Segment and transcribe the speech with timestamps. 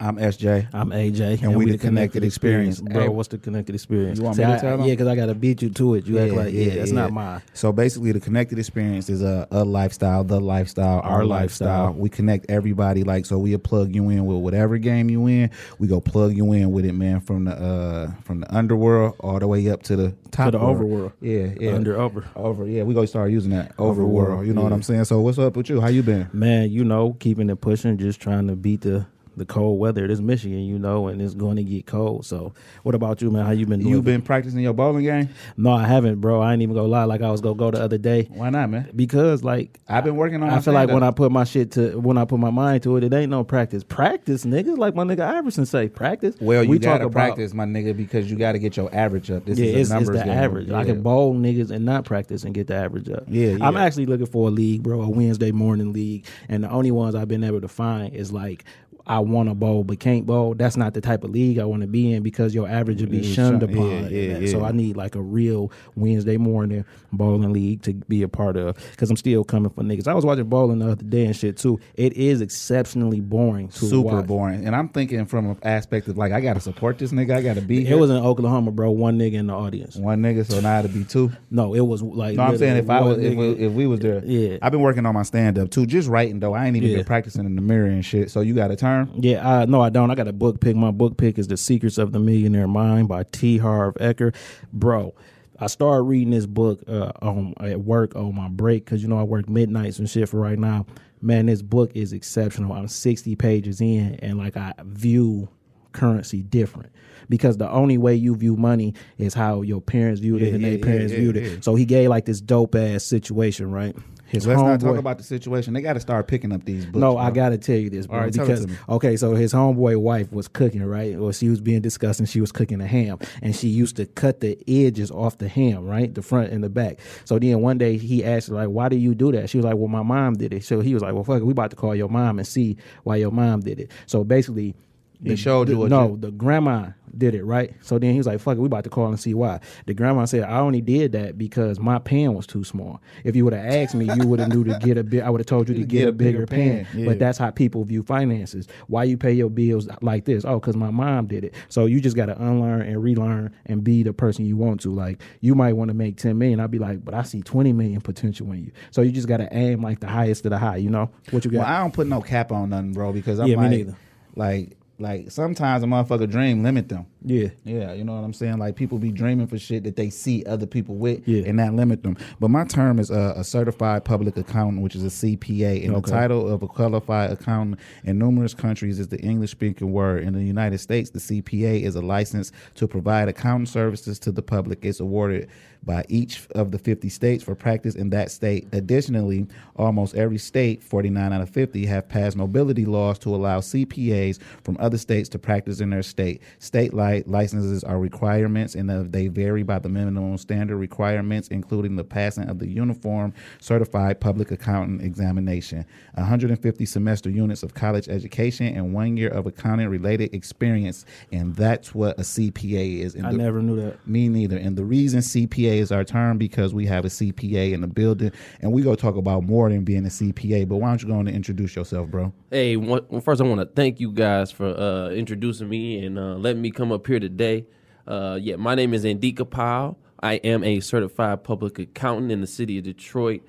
[0.00, 0.68] I'm SJ.
[0.72, 2.80] I'm AJ, And we the Connected Experience.
[2.80, 3.00] bro.
[3.02, 4.20] Hey, what's the connected experience?
[4.20, 4.80] you want See, me to tell 'em?
[4.82, 6.06] Yeah, because I gotta beat you to it.
[6.06, 7.42] You act like yeah, it's not mine.
[7.52, 11.86] So basically, the connected experience is a, a lifestyle, the lifestyle, our, Our lifestyle.
[11.86, 12.00] lifestyle.
[12.00, 13.02] We connect everybody.
[13.02, 15.50] Like so, we'll plug you in with whatever game you in.
[15.80, 17.18] We go plug you in with it, man.
[17.18, 20.76] From the uh from the underworld all the way up to the top the world.
[20.78, 21.12] overworld.
[21.20, 21.74] Yeah, yeah.
[21.74, 22.24] Under over.
[22.36, 22.68] over.
[22.68, 24.28] Yeah, we gonna start using that overworld.
[24.28, 24.72] Overworld, You know what.
[24.72, 25.06] I'm saying?
[25.06, 25.80] So what's up with you?
[25.80, 26.30] How you been?
[26.32, 29.06] Man, you know, keeping it pushing, just trying to beat the
[29.38, 30.04] the cold weather.
[30.04, 32.26] It is Michigan, you know, and it's going to get cold.
[32.26, 32.52] So,
[32.82, 33.46] what about you, man?
[33.46, 33.92] How you been doing?
[33.92, 35.28] You been practicing your bowling game?
[35.56, 36.40] No, I haven't, bro.
[36.40, 37.04] I ain't even gonna lie.
[37.04, 38.90] Like I was gonna go the other day Why not, man?
[38.94, 40.50] because, like, I've been working on.
[40.50, 42.96] I feel like when I put my shit to when I put my mind to
[42.96, 43.82] it, it ain't no practice.
[43.84, 44.76] Practice, nigga.
[44.76, 46.34] Like my nigga Iverson say, practice.
[46.40, 49.30] Well, you we gotta talk about- practice, my nigga, because you gotta get your average
[49.30, 49.44] up.
[49.44, 50.28] This yeah, is a it's, it's the game.
[50.36, 50.70] average.
[50.70, 53.24] I can bowl niggas and not practice and get the average up.
[53.28, 56.90] Yeah, I'm actually looking for a league, bro, a Wednesday morning league, and the only
[56.90, 58.64] ones I've been able to find is like.
[59.08, 60.54] I want to bowl but can't bowl.
[60.54, 63.10] That's not the type of league I want to be in because your average would
[63.10, 63.90] be shunned upon.
[64.10, 64.48] yeah, in yeah.
[64.50, 64.64] So.
[64.64, 69.10] I need like a real Wednesday morning bowling league to be a part of because
[69.10, 70.06] I'm still coming for niggas.
[70.06, 71.80] I was watching bowling the other day and shit too.
[71.94, 74.26] It is exceptionally boring to super watch.
[74.26, 74.66] boring.
[74.66, 77.34] And I'm thinking from an aspect of like I gotta support this nigga.
[77.36, 77.96] I gotta be It here.
[77.96, 78.90] was in Oklahoma, bro.
[78.90, 79.96] One nigga in the audience.
[79.96, 81.30] one nigga, so now it'll be two.
[81.50, 82.36] No, it was like.
[82.36, 84.58] No, I'm saying if I was if we, if we was there, Yeah.
[84.60, 86.52] I've been working on my stand up too, just writing though.
[86.52, 86.96] I ain't even Yeah.
[86.96, 88.30] been practicing in the mirror and shit.
[88.30, 88.76] So you got a
[89.06, 89.20] term?
[89.20, 90.10] Yeah, I, no, I don't.
[90.10, 90.76] I got a book pick.
[90.76, 93.58] My book pick is The Secrets of the Millionaire Mind by T.
[93.58, 94.34] Harv Eker.
[94.72, 95.14] Bro,
[95.58, 99.18] I started reading this book uh, on at work on my break because you know
[99.18, 100.86] I work midnights and shit for right now.
[101.20, 102.72] Man, this book is exceptional.
[102.72, 105.48] I'm 60 pages in, and like I view
[105.92, 106.90] currency different
[107.28, 110.62] because the only way you view money is how your parents viewed it Yeah, and
[110.62, 111.64] yeah, their parents yeah, viewed it.
[111.64, 113.94] So he gave like this dope ass situation, right?
[114.28, 115.72] His Let's not talk about the situation.
[115.72, 116.98] They got to start picking up these books.
[116.98, 118.18] no, I gotta tell you this, bro.
[118.18, 121.16] All right, tell it because to okay, so his homeboy wife was cooking, right?
[121.16, 122.26] Or she was being disgusting.
[122.26, 125.86] She was cooking a ham, and she used to cut the edges off the ham,
[125.86, 127.00] right, the front and the back.
[127.24, 129.64] So then one day he asked her, like, "Why do you do that?" She was
[129.64, 131.70] like, "Well, my mom did it." So he was like, "Well, fuck it, we about
[131.70, 134.74] to call your mom and see why your mom did it." So basically.
[135.22, 137.74] He showed you what no, the grandma did it right.
[137.80, 139.94] So then he was like, "Fuck it, we about to call and see why." The
[139.94, 143.00] grandma said, "I only did that because my pan was too small.
[143.24, 145.24] If you would have asked me, you would have knew to get a bit.
[145.24, 146.86] I would have told you to get, a bigger, pan.
[146.94, 147.06] Yeah.
[147.06, 148.68] But that's how people view finances.
[148.86, 150.44] Why you pay your bills like this?
[150.44, 151.54] Oh, because my mom did it.
[151.68, 154.94] So you just got to unlearn and relearn and be the person you want to.
[154.94, 156.60] Like you might want to make ten million.
[156.60, 158.72] I'd be like, but I see twenty million potential in you.
[158.92, 160.76] So you just got to aim like the highest of the high.
[160.76, 161.58] You know what you got?
[161.58, 163.88] Well, I don't put no cap on nothing, bro, because I'm Yeah, like,
[164.36, 167.06] like, like sometimes a motherfucker dream limit them.
[167.24, 167.48] yeah.
[167.64, 168.58] Yeah, you know what I'm saying.
[168.58, 171.44] Like people be dreaming for shit that they see other people with, Yeah.
[171.46, 172.16] and that limit them.
[172.40, 176.10] But my term is a, a certified public accountant, which is a CPA, and Okay.
[176.10, 180.24] the title of a qualified accountant in numerous countries is the English speaking word.
[180.24, 184.42] In the United States, the CPA is a license to provide accounting services to the
[184.42, 184.80] public.
[184.84, 185.48] It's awarded
[185.84, 188.66] by each of the 50 states for practice in that state.
[188.72, 189.46] Additionally,
[189.76, 194.76] almost every state, 49 out of 50, have passed mobility laws to allow CPAs from
[194.80, 196.42] other states to practice in their state.
[196.58, 201.96] State li- licenses are requirements and uh, they vary by the minimum standard requirements, including
[201.96, 208.66] the passing of the Uniform Certified Public Accountant Examination, 150 semester units of college education,
[208.76, 211.04] and one year of accounting related experience.
[211.32, 213.14] And that's what a CPA is.
[213.14, 214.06] And I the- never knew that.
[214.06, 214.56] me neither.
[214.56, 218.32] And the reason CPA is our term because we have a CPA in the building,
[218.60, 220.66] and we go talk about more than being a CPA.
[220.68, 222.32] But why don't you go and introduce yourself, bro?
[222.50, 226.34] Hey, well, first I want to thank you guys for uh, introducing me and uh,
[226.34, 227.66] letting me come up here today.
[228.06, 229.98] Uh, yeah, my name is Andika Powell.
[230.20, 233.42] I am a certified public accountant in the city of Detroit,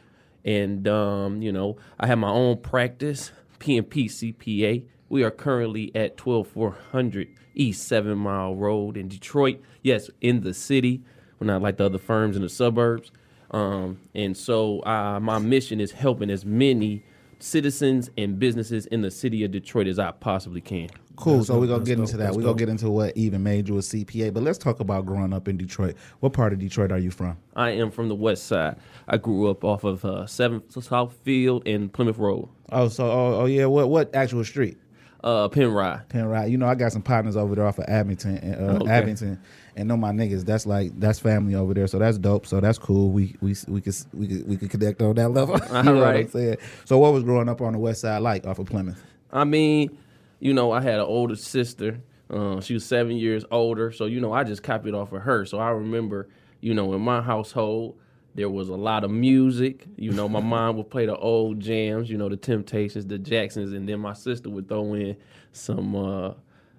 [0.46, 4.86] and um, you know I have my own practice, PNP CPA.
[5.08, 9.60] We are currently at 12400 East Seven Mile Road in Detroit.
[9.82, 11.02] Yes, in the city.
[11.40, 13.12] We're not like the other firms in the suburbs.
[13.52, 17.04] Um, and so uh, my mission is helping as many
[17.40, 20.90] citizens and businesses in the city of Detroit as I possibly can.
[21.16, 21.44] Cool.
[21.44, 22.34] so we're gonna get dope, into that.
[22.34, 24.34] We're gonna get into what even made you a CPA.
[24.34, 25.96] But let's talk about growing up in Detroit.
[26.22, 27.38] What part of Detroit are you from?
[27.58, 28.78] I am from the west side.
[29.08, 33.46] I grew up off of uh, 7th Southfield and Plymouth Road, Oh, so oh, oh
[33.46, 33.66] yeah.
[33.66, 34.78] What what actual street?
[35.22, 36.08] uh, Penrod.
[36.08, 36.50] Penrod.
[36.50, 38.90] You know, I got some partners over there off of Abington uh, Okay.
[38.90, 39.42] Abington,
[39.80, 40.46] and know my niggas.
[40.46, 41.88] That's like that's family over there.
[41.88, 42.46] So that's dope.
[42.46, 43.10] So that's cool.
[43.12, 45.60] We we we could we could, we could connect on that level.
[45.68, 46.58] you know what I'm saying?
[46.86, 49.02] So what was growing up on the west side like off of Plymouth?
[49.32, 49.98] I mean,
[50.40, 54.20] you know, I had an older sister Uh, she was seven years older, so you
[54.20, 55.46] know I just copied off of her.
[55.46, 56.30] So I remember,
[56.62, 57.98] you know, in my household
[58.36, 59.86] there was a lot of music.
[59.98, 63.74] You know, my mom would play the old jams, you know, the Temptations, the Jacksons,
[63.74, 65.18] and then my sister would throw in
[65.52, 66.34] some, uh,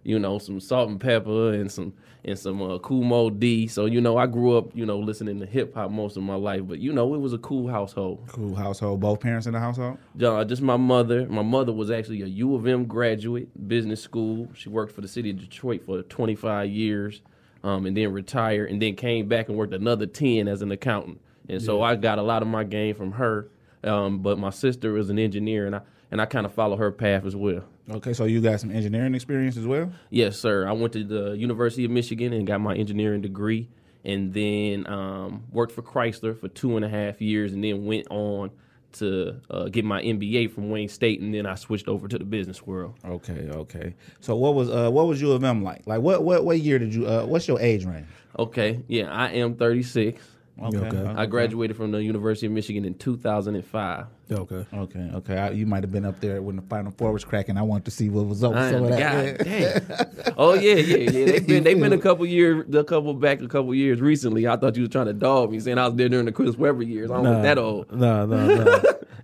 [0.04, 1.92] you know, some Salt-N-Pepa and some
[2.24, 3.66] and some uh, Moe Dee.
[3.66, 6.34] So you know, I grew up, you know, listening to hip hop most of my
[6.34, 8.24] life, but you know, it was a cool household.
[8.28, 9.00] Cool household.
[9.00, 9.98] Both parents in the household.
[10.22, 11.26] Uh, just my mother.
[11.26, 14.48] My mother was actually a U of M graduate, business school.
[14.54, 17.22] She worked for the city of Detroit for 25 years,
[17.62, 21.20] um, and then retired, and then came back and worked another 10 as an accountant.
[21.48, 23.48] And so I got a lot of my game from her.
[23.82, 26.90] Um, but my sister is an engineer, and I and I kind of follow her
[26.90, 27.64] path as well.
[27.90, 29.92] Okay, so you got some engineering experience as well.
[30.10, 30.66] Yes, sir.
[30.66, 33.68] I went to the University of Michigan and got my engineering degree,
[34.04, 38.06] and then um, worked for Chrysler for two and a half years, and then went
[38.10, 38.50] on
[38.92, 42.24] to uh, get my MBA from Wayne State, and then I switched over to the
[42.24, 42.94] business world.
[43.04, 43.94] Okay, okay.
[44.20, 45.86] So what was uh what was U of M like?
[45.86, 48.06] Like what what what year did you uh what's your age range?
[48.38, 50.20] Okay, yeah, I am 36.
[50.62, 50.78] Okay.
[50.78, 51.14] Okay.
[51.16, 54.06] I graduated from the University of Michigan in 2005.
[54.30, 54.66] Okay.
[54.72, 55.38] Okay, okay.
[55.38, 57.56] I, you might have been up there when the Final Four was cracking.
[57.56, 58.52] I wanted to see what was up.
[58.52, 60.24] with I some am, of God that.
[60.24, 60.34] damn.
[60.36, 61.24] Oh yeah, yeah, yeah.
[61.32, 64.46] They've been they've been a couple years, a couple back, a couple years recently.
[64.46, 66.56] I thought you was trying to dog me, saying I was there during the Chris
[66.56, 67.10] Webber years.
[67.10, 67.90] I don't look that old.
[67.92, 68.82] No, no, no.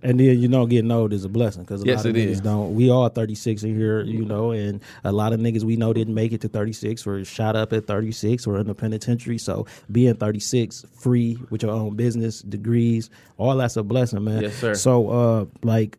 [0.09, 2.27] And then you know, getting old is a blessing because a Yes, lot of niggas
[2.27, 2.41] is.
[2.41, 2.73] don't.
[2.75, 6.13] We all 36 in here, you know, and a lot of niggas we know didn't
[6.13, 9.37] make it to 36 or shot up at 36 or in the penitentiary.
[9.37, 14.41] So being 36, free with your own business, degrees, all that's a blessing, man.
[14.43, 14.73] Yes, sir.
[14.73, 15.97] So, uh, like.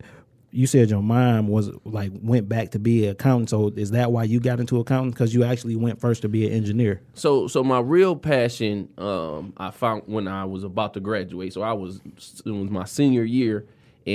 [0.50, 3.50] You said your mom was like went back to be an accountant.
[3.50, 5.10] So is that why you got into accounting?
[5.10, 7.02] Because you actually went first to be an engineer.
[7.12, 11.52] So so my real passion, um, I found when I was about to graduate.
[11.52, 12.00] So I was
[12.46, 13.66] it was my senior year,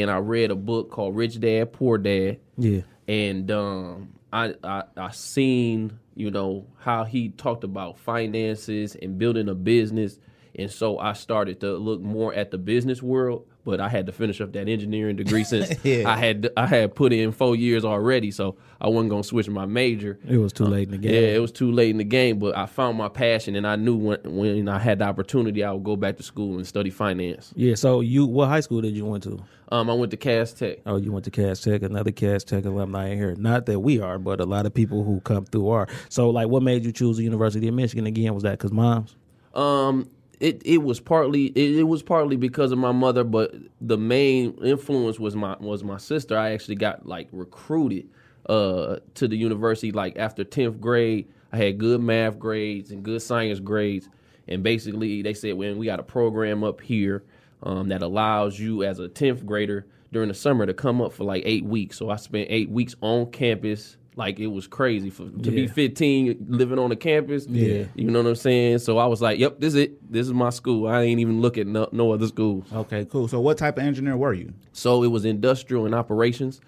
[0.02, 2.40] and I read a book called Rich Dad Poor Dad.
[2.58, 2.82] Yeah.
[3.08, 9.50] and um, I, I I seen you know how he talked about finances and building
[9.50, 10.20] a business,
[10.56, 13.48] and so I started to look more at the business world.
[13.66, 16.10] But I had to finish up that engineering degree since Yeah.
[16.10, 19.66] I had I had put in four years already, so I wasn't gonna switch my
[19.66, 20.20] major.
[20.28, 21.14] It was too late in the game.
[21.14, 23.76] Yeah, it was too late in the game, but I found my passion, and I
[23.78, 26.90] knew when when I had the opportunity, I would go back to school and study
[26.90, 27.54] finance.
[27.56, 27.76] Yeah.
[27.76, 29.40] So you, what high school did you went to?
[29.72, 30.80] Um, I went to Cass Tech.
[30.86, 33.34] Oh, you went to Cass Tech, another Cass Tech alumni in here.
[33.36, 35.88] Not that we are, but a lot of people who come through are.
[36.10, 38.34] So, like, what made you choose the University of Michigan again?
[38.36, 39.16] Was that because mom's?
[39.56, 40.10] Um,
[40.44, 44.54] it it was partly it, it was partly because of my mother, but the main
[44.62, 46.38] influence was my was my sister.
[46.38, 48.10] I actually got like recruited
[48.50, 51.30] uh to the university like after tenth grade.
[51.54, 54.10] I had good math grades and good science grades,
[54.48, 57.24] and basically they said, "When we got a program up here
[57.62, 61.24] um, that allows you as a tenth grader during the summer to come up for
[61.24, 63.96] like eight weeks." So I spent eight weeks on campus.
[64.16, 67.48] Like it was crazy for to be 15 living on the campus.
[67.48, 67.86] Yeah.
[67.96, 68.80] You know what I'm saying?
[68.80, 70.12] So I was like, yep, this is it.
[70.12, 70.88] This is my school.
[70.88, 72.66] I ain't even look at no, no other schools.
[72.72, 73.28] Okay, cool.
[73.28, 74.54] So what type of engineer were you?
[74.72, 76.62] So it was industrial and operations.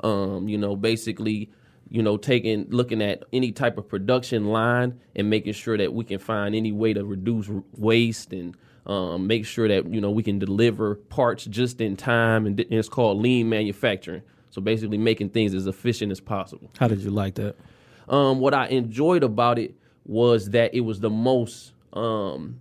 [0.00, 1.50] Um, you know, basically,
[1.88, 6.04] you know, taking looking at any type of production line and making sure that we
[6.04, 8.56] can find any way to reduce r- waste and
[8.86, 12.46] um, make sure that you know we can deliver parts just in time.
[12.46, 14.22] And, and it's called lean manufacturing.
[14.52, 16.70] So basically, making things as efficient as possible.
[16.78, 17.56] How did you like that?
[18.06, 22.60] Um, what I enjoyed about it was that it was the most um,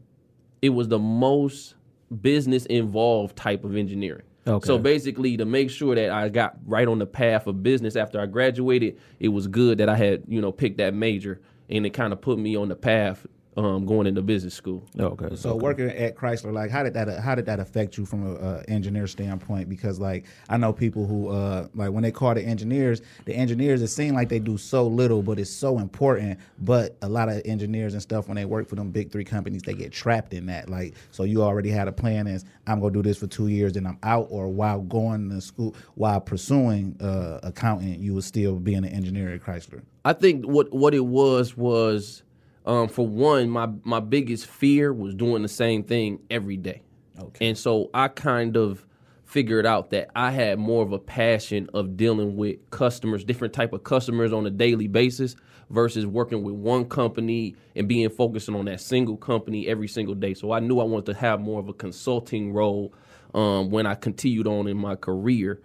[0.62, 1.76] it was the most
[2.22, 4.24] business involved type of engineering.
[4.48, 4.66] Okay.
[4.66, 8.22] So basically, to make sure that I got right on the path of business after
[8.22, 11.90] I graduated, it was good that I had you know picked that major, and it
[11.90, 13.28] kind of put me on the path
[13.58, 14.84] um, going into business school.
[14.98, 15.36] Okay.
[15.36, 18.36] So working at Chrysler, like how did that how did that affect you from a
[18.36, 19.68] uh, engineer standpoint?
[19.68, 23.82] Because like I know people who uh, like when they call the engineers, the engineers
[23.82, 26.40] it seems like they do so little, but it's so important.
[26.60, 29.62] But a lot of engineers and stuff when they work for them big three companies,
[29.64, 30.70] they get trapped in that.
[30.70, 33.76] Like so, you already had a plan as I'm gonna do this for two years,
[33.76, 38.56] and I'm out, or while going to school, while pursuing uh, accounting, you was still
[38.56, 39.82] being an engineer at Chrysler.
[40.06, 42.24] I think what what it was was
[42.66, 46.84] um, for one, my my biggest fear was doing the same thing every day.
[47.20, 47.50] Okay.
[47.50, 48.86] And so I kind of
[49.26, 53.72] figured out that I had more of a passion of dealing with customers, different type
[53.72, 55.36] of customers on a daily basis
[55.70, 60.34] versus working with one company and being focused on that single company every single day.
[60.34, 62.94] So I knew I wanted to have more of a consulting role
[63.34, 65.62] um, when I continued on in my career.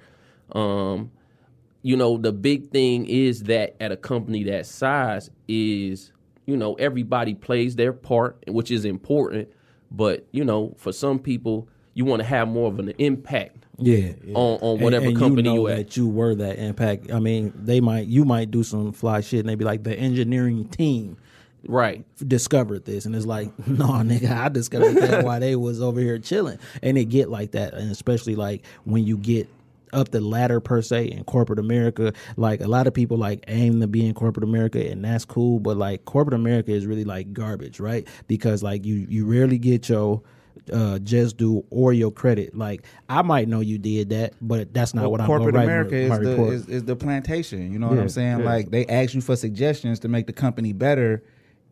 [0.53, 1.11] Um,
[1.83, 6.13] you know, the big thing is that at a company that size is,
[6.47, 9.49] you know, everybody plays their part, which is important.
[9.91, 13.65] But, you know, for some people, you want to have more of an impact.
[13.79, 15.77] Yeah, On- on whatever and, and company you, know you at.
[15.77, 17.13] that you were that impact.
[17.13, 19.95] I mean, they might you might do some fly shit, and they be like the
[19.95, 21.19] engineering team
[21.69, 22.05] Right.
[22.27, 26.19] discovered this, and it's like, no, nigga, I discovered that while they was over here
[26.19, 29.47] chilling, and it get like that, and especially like when you get
[29.97, 33.81] up the ladder per se in corporate America, like a lot of people like aim
[33.81, 37.33] to be in corporate America, and that's cool, but like corporate America is really like
[37.33, 38.07] garbage, right?
[38.29, 40.23] Because like you you rarely get your
[40.73, 44.95] uh just do or your credit like i might know you did that but that's
[44.95, 47.73] not what i'm corporate America is the is, is the plantation.
[47.73, 48.41] You know what I'm saying?
[48.41, 48.45] yeah.
[48.45, 51.23] Like they ask you for suggestions to make the company better,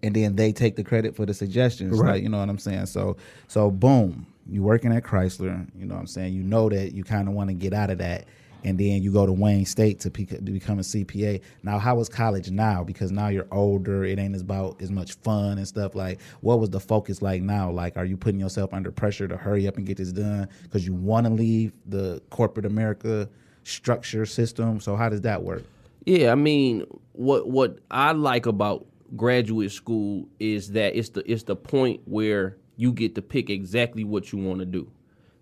[0.03, 1.99] and then they take the credit for the suggestions.
[1.99, 2.13] Right.
[2.13, 2.87] Like you know what I'm saying?
[2.87, 3.17] So
[3.49, 5.67] so boom, you working at Chrysler.
[5.77, 6.35] You know what I'm saying?
[6.35, 8.27] You know that you kind of want to get out of that.
[8.65, 11.43] And then you go to Wayne State to, pe- become a CPA.
[11.63, 12.83] Now, how is college now?
[12.83, 14.05] Because now you're older.
[14.05, 15.95] It ain't as about as much fun and stuff.
[15.95, 17.71] Like, what was the focus like now?
[17.71, 20.87] Like, are you putting yourself under pressure to hurry up and get this done because
[20.87, 23.29] you want to leave the corporate America
[23.65, 24.81] structure system?
[24.81, 25.65] So, how does that work?
[26.07, 28.87] Yeah, I mean, what what I like about
[29.17, 34.05] graduate school is that it's the it's the point where you get to pick exactly
[34.05, 34.91] what you want to do.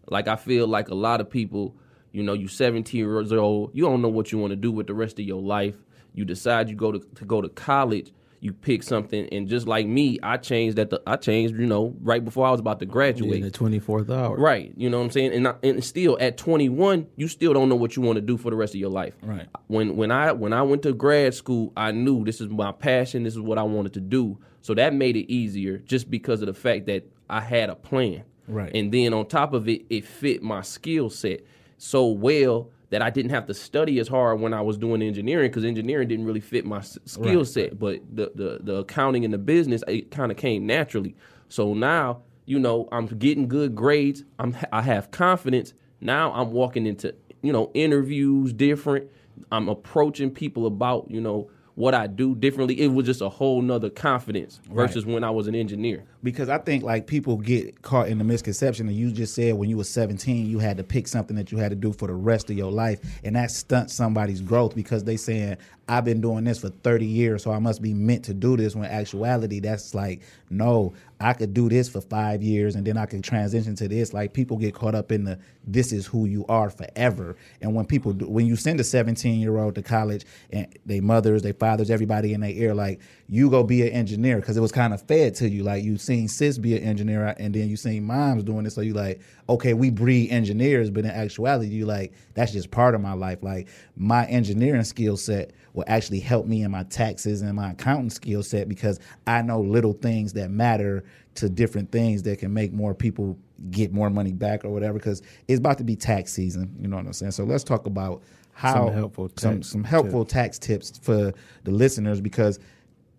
[0.09, 1.77] Like I feel like a lot of people,
[2.13, 4.87] you know, you 17 years old, you don't know what you want to do with
[4.87, 5.77] the rest of your life.
[6.15, 9.87] You decide you go to, to go to college, you pick something, and just like
[9.87, 12.87] me, I changed at the I changed, you know, right before I was about to
[12.87, 13.37] graduate.
[13.37, 14.73] in the 24th hour Right.
[14.77, 15.33] You know what I'm saying?
[15.33, 18.37] And I, and still at 21, you still don't know what you want to do
[18.37, 19.15] for the rest of your life.
[19.23, 19.47] Right.
[19.69, 23.23] When when I when I went to grad school, I knew this is my passion,
[23.23, 24.39] this is what I wanted to do.
[24.63, 28.25] So that made it easier just because of the fact that I had a plan.
[28.49, 28.75] Right.
[28.75, 31.41] And then on top of it, it fit my skill set
[31.79, 35.51] so well that I didn't have to study as hard when I was doing engineering
[35.51, 37.47] because engineering didn't really fit my skill Right.
[37.47, 37.79] set.
[37.79, 41.15] But the, the the accounting and the business it kind of came naturally.
[41.49, 44.25] So now you know I'm getting good grades.
[44.39, 45.73] I'm I have confidence.
[46.01, 49.09] Now I'm walking into you know interviews different.
[49.51, 52.81] I'm approaching people about you know what I do differently.
[52.81, 56.05] It was just a whole nother confidence versus when I was an engineer.
[56.23, 59.69] Because I think like people get caught in the misconception that you just said when
[59.69, 62.15] you were 17 you had to pick something that you had to do for the
[62.15, 65.57] rest of your life and that stunts somebody's growth because they saying
[65.89, 68.77] I've been doing this for 30 years so I must be meant to do this
[68.77, 73.07] when actuality that's like no I could do this for 5 years and then I
[73.07, 74.13] could transition to this.
[74.13, 77.87] Like people get caught up in the this is who you are forever and when
[77.87, 81.53] people do, when you send a 17 year old to college and they mothers they
[81.53, 84.93] fathers everybody in their ear like you go be an engineer because it was kind
[84.93, 88.05] of fed to you like you seen sis be an engineer and then you seen
[88.05, 92.13] moms doing it so you like okay we breed engineers but in actuality you like
[92.35, 93.43] that's just part of my life.
[93.43, 98.11] Like my engineering skill set will actually help me in my taxes and my accounting
[98.11, 101.05] skill set because i know little things that matter
[101.35, 103.39] to different things that can make more people
[103.71, 106.97] get more money back or whatever because it's about to be tax season you know
[106.97, 107.33] what i'm saying?
[107.33, 111.33] So let's talk about how Some helpful tax some helpful tax tips for
[111.65, 112.59] the listeners because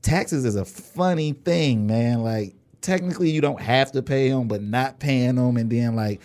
[0.03, 2.21] taxes is a funny thing, man.
[2.21, 2.53] Like
[2.83, 6.21] technically you don't have to pay them, but not paying them, and then like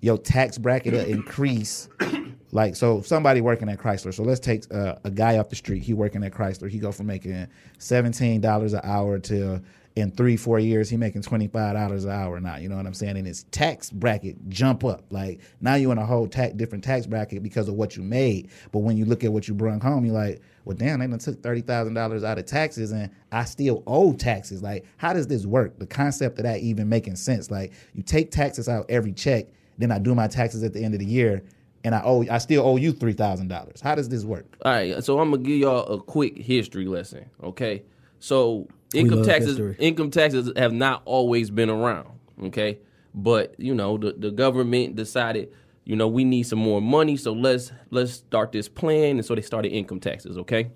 [0.00, 1.88] your tax bracket will increase.
[2.52, 4.14] Like so, somebody working at Chrysler.
[4.14, 5.82] So let's take uh, a guy off the street.
[5.82, 6.70] He working at Chrysler.
[6.70, 9.60] He go from making seventeen dollars an hour to
[9.96, 12.56] in three four years he making twenty five dollars an hour now.
[12.56, 13.16] You know what I'm saying?
[13.16, 15.04] And his tax bracket jump up.
[15.10, 18.50] Like now you in a whole tax different tax bracket because of what you made.
[18.72, 21.18] But when you look at what you brought home, you're like, well, damn, they done
[21.18, 24.62] took thirty thousand dollars out of taxes, and I still owe taxes.
[24.62, 25.78] Like, how does this work?
[25.78, 27.50] The concept of that even making sense?
[27.50, 29.46] Like, you take taxes out every check,
[29.78, 31.44] then I do my taxes at the end of the year,
[31.84, 33.80] and I owe, I still owe you three thousand dollars.
[33.80, 34.56] How does this work?
[34.64, 37.30] All right, so I'm gonna give y'all a quick history lesson.
[37.42, 37.84] Okay,
[38.18, 39.76] so income taxes, history.
[39.78, 42.08] income taxes have not always been around.
[42.42, 42.78] Okay,
[43.14, 45.52] but you know the the government decided,
[45.84, 49.34] you know, we need some more money, so let's let's start this plan, and so
[49.34, 50.36] they started income taxes.
[50.38, 50.70] Okay,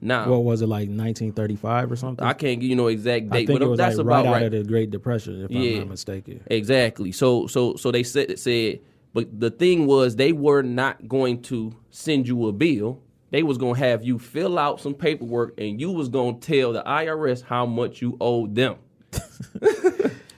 [0.00, 3.46] now what was it like 1935 or something I can't give you no exact date,
[3.48, 4.42] but that's like about right, right.
[4.44, 5.72] out of the Great Depression, if Yeah.
[5.72, 6.42] I'm not mistaken.
[6.46, 7.12] Exactly.
[7.12, 8.80] So so so they said said,
[9.12, 13.00] but the thing was they were not going to send you a bill.
[13.30, 16.82] They was gonna have you fill out some paperwork, and you was gonna tell the
[16.82, 18.76] IRS how much you owed them.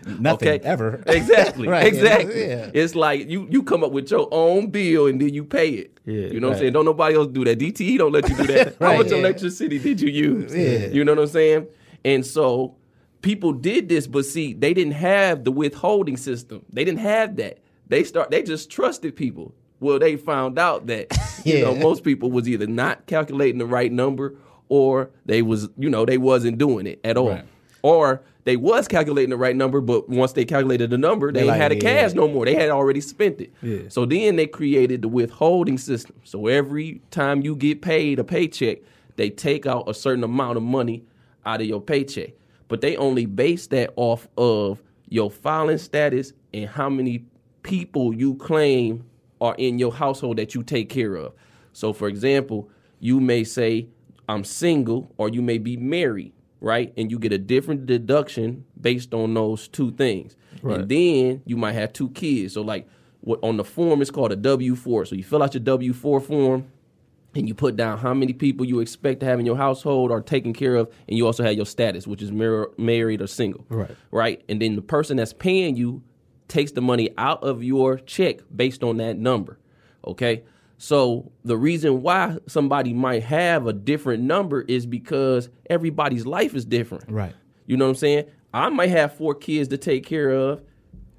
[0.05, 1.03] Nothing Okay, ever.
[1.07, 1.69] Exactly.
[1.73, 1.87] Right.
[1.87, 2.49] Exactly.
[2.49, 2.71] Yeah.
[2.75, 5.99] It's like you you come up with your own bill and then you pay it.
[6.05, 6.55] Yeah, you know what.
[6.55, 6.73] I'm saying?
[6.73, 7.59] Don't nobody else do that.
[7.59, 8.77] DTE don't let you do that.
[8.81, 9.19] How much yeah.
[9.19, 10.55] electricity did you use?
[10.55, 10.89] Yeah.
[10.89, 11.69] You know what I'm saying?
[12.05, 12.77] And so
[13.23, 16.65] people did this, but see, they didn't have the withholding system.
[16.73, 17.59] They didn't have that.
[17.87, 19.55] They start they just trusted people.
[19.83, 21.09] Well, they found out that
[21.45, 24.35] you know most people was either not calculating the right number
[24.69, 27.31] or they was you know they wasn't doing it at all.
[27.31, 27.45] Right.
[27.83, 31.47] or they was calculating the right number, but once they calculated the number, they They
[31.47, 31.81] like, had the yeah.
[32.03, 32.45] cash no more.
[32.45, 33.53] They had already spent it.
[33.63, 33.83] Yeah.
[33.89, 36.17] So then they created the withholding system.
[36.25, 38.79] So every time you get paid a paycheck,
[39.15, 41.05] they take out a certain amount of money
[41.47, 42.31] out of your paycheck.
[42.67, 47.25] But they only base that off of your filing status and how many
[47.63, 49.05] people you claim
[49.43, 51.35] are in your household that you take care of.
[51.75, 52.71] So for example,
[53.01, 53.89] you may say
[54.29, 56.93] I'm single or you may be married, right?
[56.97, 60.37] And you get a different deduction based on those two things.
[60.63, 62.55] And then you might have two kids.
[62.55, 62.89] So like
[63.21, 65.09] what on the form it's called a W4.
[65.09, 66.67] So you fill out your W4 form
[67.35, 70.21] and you put down how many people you expect to have in your household or
[70.21, 73.65] taken care of, and you also have your status, which is mar- married or single.
[73.71, 73.91] Right.
[74.11, 74.43] Right.
[74.51, 76.03] And then the person that's paying you
[76.53, 79.59] takes the money out of your check based on that number.
[80.07, 80.45] Okay.
[80.79, 86.65] So the reason why somebody might have a different number is because everybody's life is
[86.65, 87.05] different.
[87.09, 87.35] Right.
[87.67, 88.25] You know what I'm saying?
[88.53, 90.61] I might have four kids to take care of,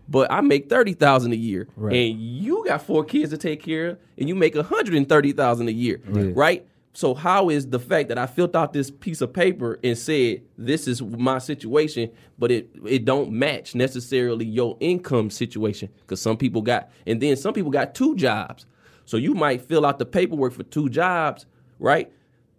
[0.07, 1.95] but I make thirty thousand a year, Right.
[1.95, 5.31] and you got four kids to take care of, and you make hundred and thirty
[5.31, 6.67] thousand a year, right.
[6.95, 10.43] So how is the fact that I filled out this piece of paper and said
[10.57, 15.89] this is my situation, but it it don't match necessarily your income situation?
[16.01, 18.67] Because some people got, and then some people got two jobs,
[19.05, 21.47] so you might fill out the paperwork for two jobs,
[21.79, 22.11] right?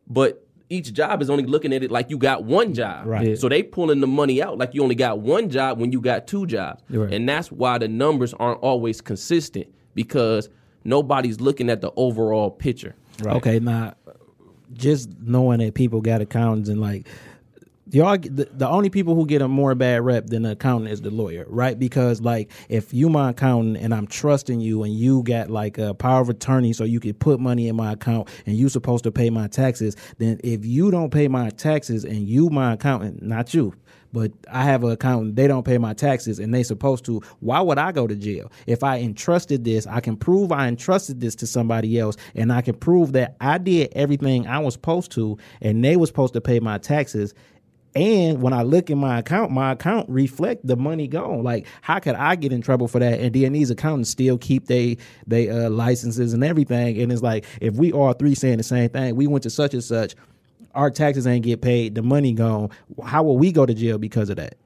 [0.08, 3.06] But each job is only looking at it like you got one job.
[3.06, 3.28] Right.
[3.28, 3.34] Yeah.
[3.36, 6.26] So they pulling the money out like you only got one job when you got
[6.26, 6.82] two jobs.
[6.90, 7.12] Right.
[7.12, 10.48] And that's why the numbers aren't always consistent because
[10.82, 12.96] nobody's looking at the overall picture.
[13.22, 13.36] Right.
[13.36, 13.94] Okay, now
[14.74, 17.06] just knowing that people got accountants and like
[17.90, 21.02] y'all the, the only people who get a more bad rep than the accountant is
[21.02, 21.78] the lawyer right?
[21.78, 25.94] Because like if you my accountant and i'm trusting you and you got like a
[25.94, 29.12] power of attorney so you can put money in my account and you supposed to
[29.12, 33.52] pay my taxes then if you don't pay my taxes and you my accountant not
[33.54, 33.74] you
[34.14, 37.20] but I have an accountant, they don't pay my taxes and they supposed to.
[37.40, 38.50] Why would I go to jail?
[38.66, 42.62] If I entrusted this, I can prove I entrusted this to somebody else and I
[42.62, 46.40] can prove that I did everything I was supposed to and they was supposed to
[46.40, 47.34] pay my taxes.
[47.96, 51.42] And when I look in my account, my account reflect the money gone.
[51.42, 53.20] Like, how could I get in trouble for that?
[53.20, 54.96] And then these accountants still keep they
[55.26, 57.00] they uh, licenses and everything.
[57.00, 59.74] And it's like, if we all three saying the same thing, we went to such
[59.74, 60.14] and such,
[60.74, 62.70] our taxes ain't get paid, the money gone.
[63.04, 64.56] How will we go to jail because of that?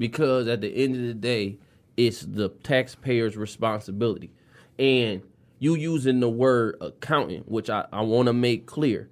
[0.00, 1.58] because at the end of the day,
[1.96, 4.32] it's the taxpayer's responsibility.
[4.78, 5.22] And
[5.58, 9.10] you using the word accountant, which I, I want to make clear.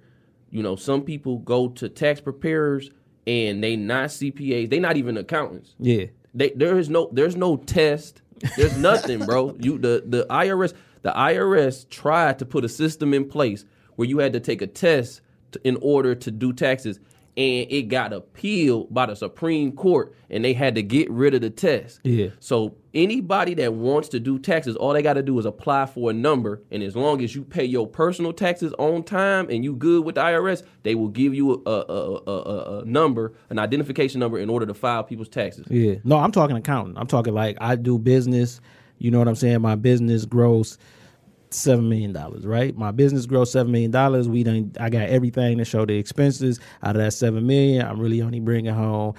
[0.49, 2.89] You know, some people go to tax preparers
[3.27, 5.75] and they not CPAs, they not even accountants.
[5.77, 6.05] Yeah.
[6.33, 8.23] They, there is no there's no test.
[8.57, 9.55] There's nothing, bro.
[9.59, 13.63] You the the IRS the IRS tried to put a system in place
[13.95, 16.99] where you had to take a test to, in order to do taxes,
[17.37, 21.39] and it got appealed by the Supreme Court, and they had to get rid of
[21.41, 22.01] the test.
[22.03, 22.29] Yeah.
[22.39, 26.09] So anybody that wants to do taxes, all they got to do is apply for
[26.09, 29.73] a number, and as long as you pay your personal taxes on time and you
[29.73, 33.57] good with the IRS, they will give you a a, a, a, a number, an
[33.57, 35.65] identification number, in order to file people's taxes.
[35.69, 35.95] Yeah.
[36.03, 36.97] No, I'm talking accountant.
[36.97, 38.59] I'm talking like I do business.
[38.97, 39.61] You know what I'm saying?
[39.61, 40.77] My business grows
[41.51, 42.75] seven million dollars, right?
[42.77, 44.27] My business grows seven million dollars.
[44.29, 46.59] We done I got everything to show the expenses.
[46.83, 49.15] Out of that seven million, I'm really only bringing home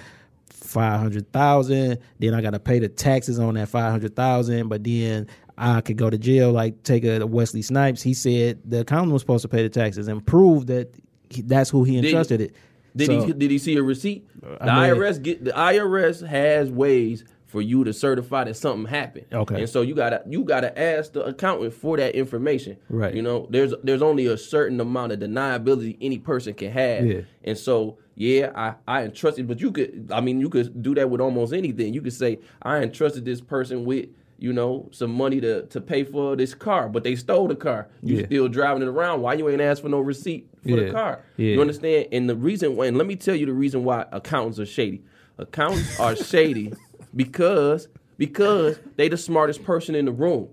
[0.49, 1.99] five hundred thousand.
[2.19, 4.69] Then I got to pay the taxes on that five hundred thousand.
[4.69, 6.51] But then I could go to jail.
[6.51, 8.01] Like take a Wesley Snipes.
[8.01, 10.93] He said the accountant was supposed to pay the taxes and prove that
[11.29, 12.55] he, that's who he entrusted it.
[12.95, 14.27] Did So- he did he see a receipt?
[14.43, 18.55] Uh, the I mean- IRS get the IRS has ways for you to certify that
[18.55, 19.25] something happened.
[19.33, 19.59] Okay.
[19.59, 22.77] And so you gotta you gotta ask the accountant for that information.
[22.87, 23.13] Right.
[23.13, 27.05] You know, there's there's only a certain amount of deniability any person can have.
[27.05, 27.21] Yeah.
[27.43, 31.09] And so yeah, I, I entrusted, but you could I mean you could do that
[31.09, 31.93] with almost anything.
[31.93, 34.07] You could say, I entrusted this person with
[34.39, 37.89] you know, some money to, to pay for this car, but they stole the car.
[38.01, 38.25] You Yeah.
[38.27, 39.21] still driving it around.
[39.21, 40.85] Why you ain't ask for no receipt for Yeah.
[40.85, 41.19] the car?
[41.37, 41.53] Yeah.
[41.55, 42.07] You understand?
[42.11, 45.03] And the reason why, and let me tell you the reason why accountants are shady.
[45.37, 46.73] Accountants are shady
[47.15, 50.49] because because they the smartest person in the room.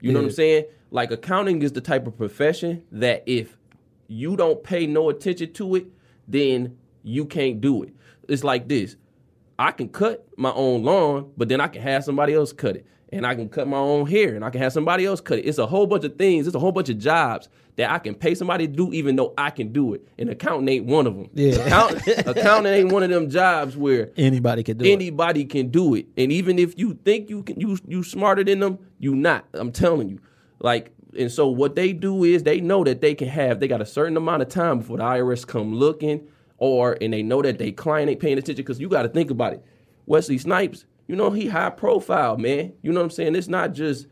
[0.00, 0.64] You know what I'm saying?
[0.90, 3.56] Like accounting is the type of profession that if
[4.06, 5.86] you don't pay no attention to it,
[6.28, 7.94] then you can't do it.
[8.28, 8.96] It's like this.
[9.58, 12.86] I can cut my own lawn, but then I can have somebody else cut it.
[13.16, 15.42] And I can cut my own hair and I can have somebody else cut it.
[15.42, 16.46] It's a whole bunch of things.
[16.46, 19.34] It's a whole bunch of jobs that I can pay somebody to do even though
[19.36, 20.06] I can do it.
[20.18, 21.28] And accounting ain't one of them.
[21.34, 21.54] Yeah.
[21.56, 24.92] Account, accountant ain't one of them jobs where Anybody can do it.
[24.92, 26.06] anybody can do it.
[26.16, 29.44] And even if you think you can you you smarter than them, you not.
[29.54, 30.20] I'm telling you.
[30.60, 33.80] Like and so what they do is they know that they can have they got
[33.80, 36.26] a certain amount of time before the IRS come looking
[36.58, 39.30] or and they know that they client ain't paying attention because you got to think
[39.30, 39.64] about it.
[40.06, 42.72] Wesley Snipes, you know he high profile man.
[42.82, 43.34] You know what I'm saying?
[43.36, 44.06] It's not just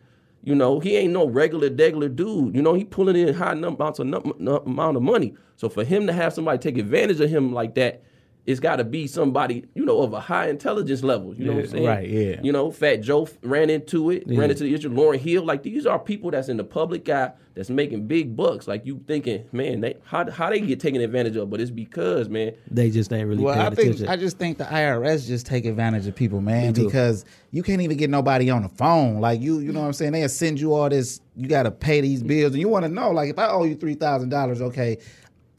[0.44, 2.55] you know he ain't no regular degular dude.
[2.55, 5.35] You know he pulling in high amounts of num- num- amount of money.
[5.57, 8.02] So for him to have somebody take advantage of him like that.
[8.44, 11.35] It's got to be somebody, you know, of a high intelligence level.
[11.35, 11.87] You know what I'm saying?
[11.87, 12.40] right, yeah.
[12.42, 14.90] You know, Fat Joe ran into it, ran into the issue.
[14.90, 18.66] Lauryn Hill, like these are people that's in the public eye that's making big bucks.
[18.66, 22.28] Like you thinking, man, they how how they get taken advantage of, but it's because,
[22.28, 24.09] man, They just ain't really Well, paying I think attention.
[24.09, 27.96] I just think the IRS just take advantage of people, man, because you can't even
[27.96, 29.20] get nobody on the phone.
[29.20, 30.12] Like you, you know what I'm saying?
[30.12, 31.20] They'll send you all this.
[31.37, 33.64] You got to pay these bills, and you want to know, like, if I owe
[33.64, 34.98] you three thousand dollars, okay.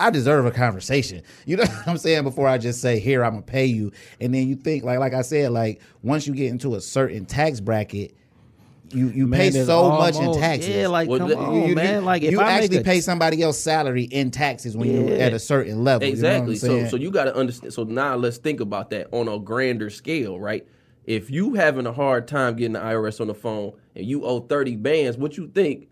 [0.06, 1.22] I deserve a conversation.
[1.46, 2.24] You know what I'm saying?
[2.24, 3.92] Before I just say, here, I'm gonna pay you.
[4.20, 7.26] And then you think, like, like I said, like once you get into a certain
[7.26, 8.16] tax bracket,
[8.92, 10.70] you you Man, pay there's so much in taxes.
[10.70, 12.06] Yeah, like Well, come you- on, you, you- man.
[12.06, 15.18] Like if you I actually make a, pay somebody else's salary in taxes when you're
[15.20, 16.08] at a certain level.
[16.08, 16.56] Exactly.
[16.56, 17.74] You know what I'm so so you got to understand.
[17.74, 20.68] So now let's think about that on a grander scale, right?
[21.06, 24.42] If you having a hard time getting the IRS on the phone and you owe
[24.42, 25.88] thirty bands, what you think?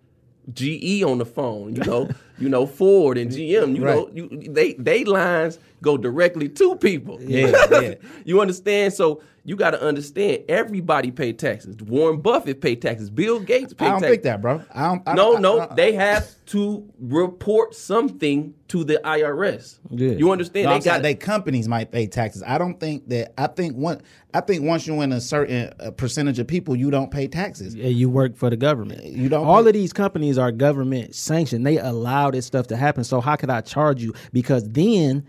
[0.54, 4.74] GE on the phone, you know, you know Ford and GM, you know, you they
[4.74, 7.20] they lines go directly to people.
[7.22, 7.94] Yeah, yeah.
[8.26, 8.94] you understand?
[8.94, 11.76] So you got to understand everybody pay taxes.
[11.78, 13.10] Warren Buffett pay taxes.
[13.10, 14.10] Bill Gates pay I don't taxes.
[14.14, 14.62] think that, bro.
[14.74, 15.02] I don't.
[15.08, 19.80] I No, don't- I- no, I- they have to report something to the IRS.
[19.90, 20.12] Yeah.
[20.12, 20.66] You understand?
[20.66, 22.44] No, they got they companies might pay taxes.
[22.46, 23.34] I don't think that.
[23.38, 24.02] I think one.
[24.34, 27.76] I think once you're in a certain uh, percentage of people, you don't pay taxes.
[27.76, 29.04] Yeah, you work for the government.
[29.04, 31.66] You don't All pay- of these companies are government sanctioned.
[31.66, 33.04] They allow this stuff to happen.
[33.04, 34.14] So how could I charge you?
[34.32, 35.28] Because then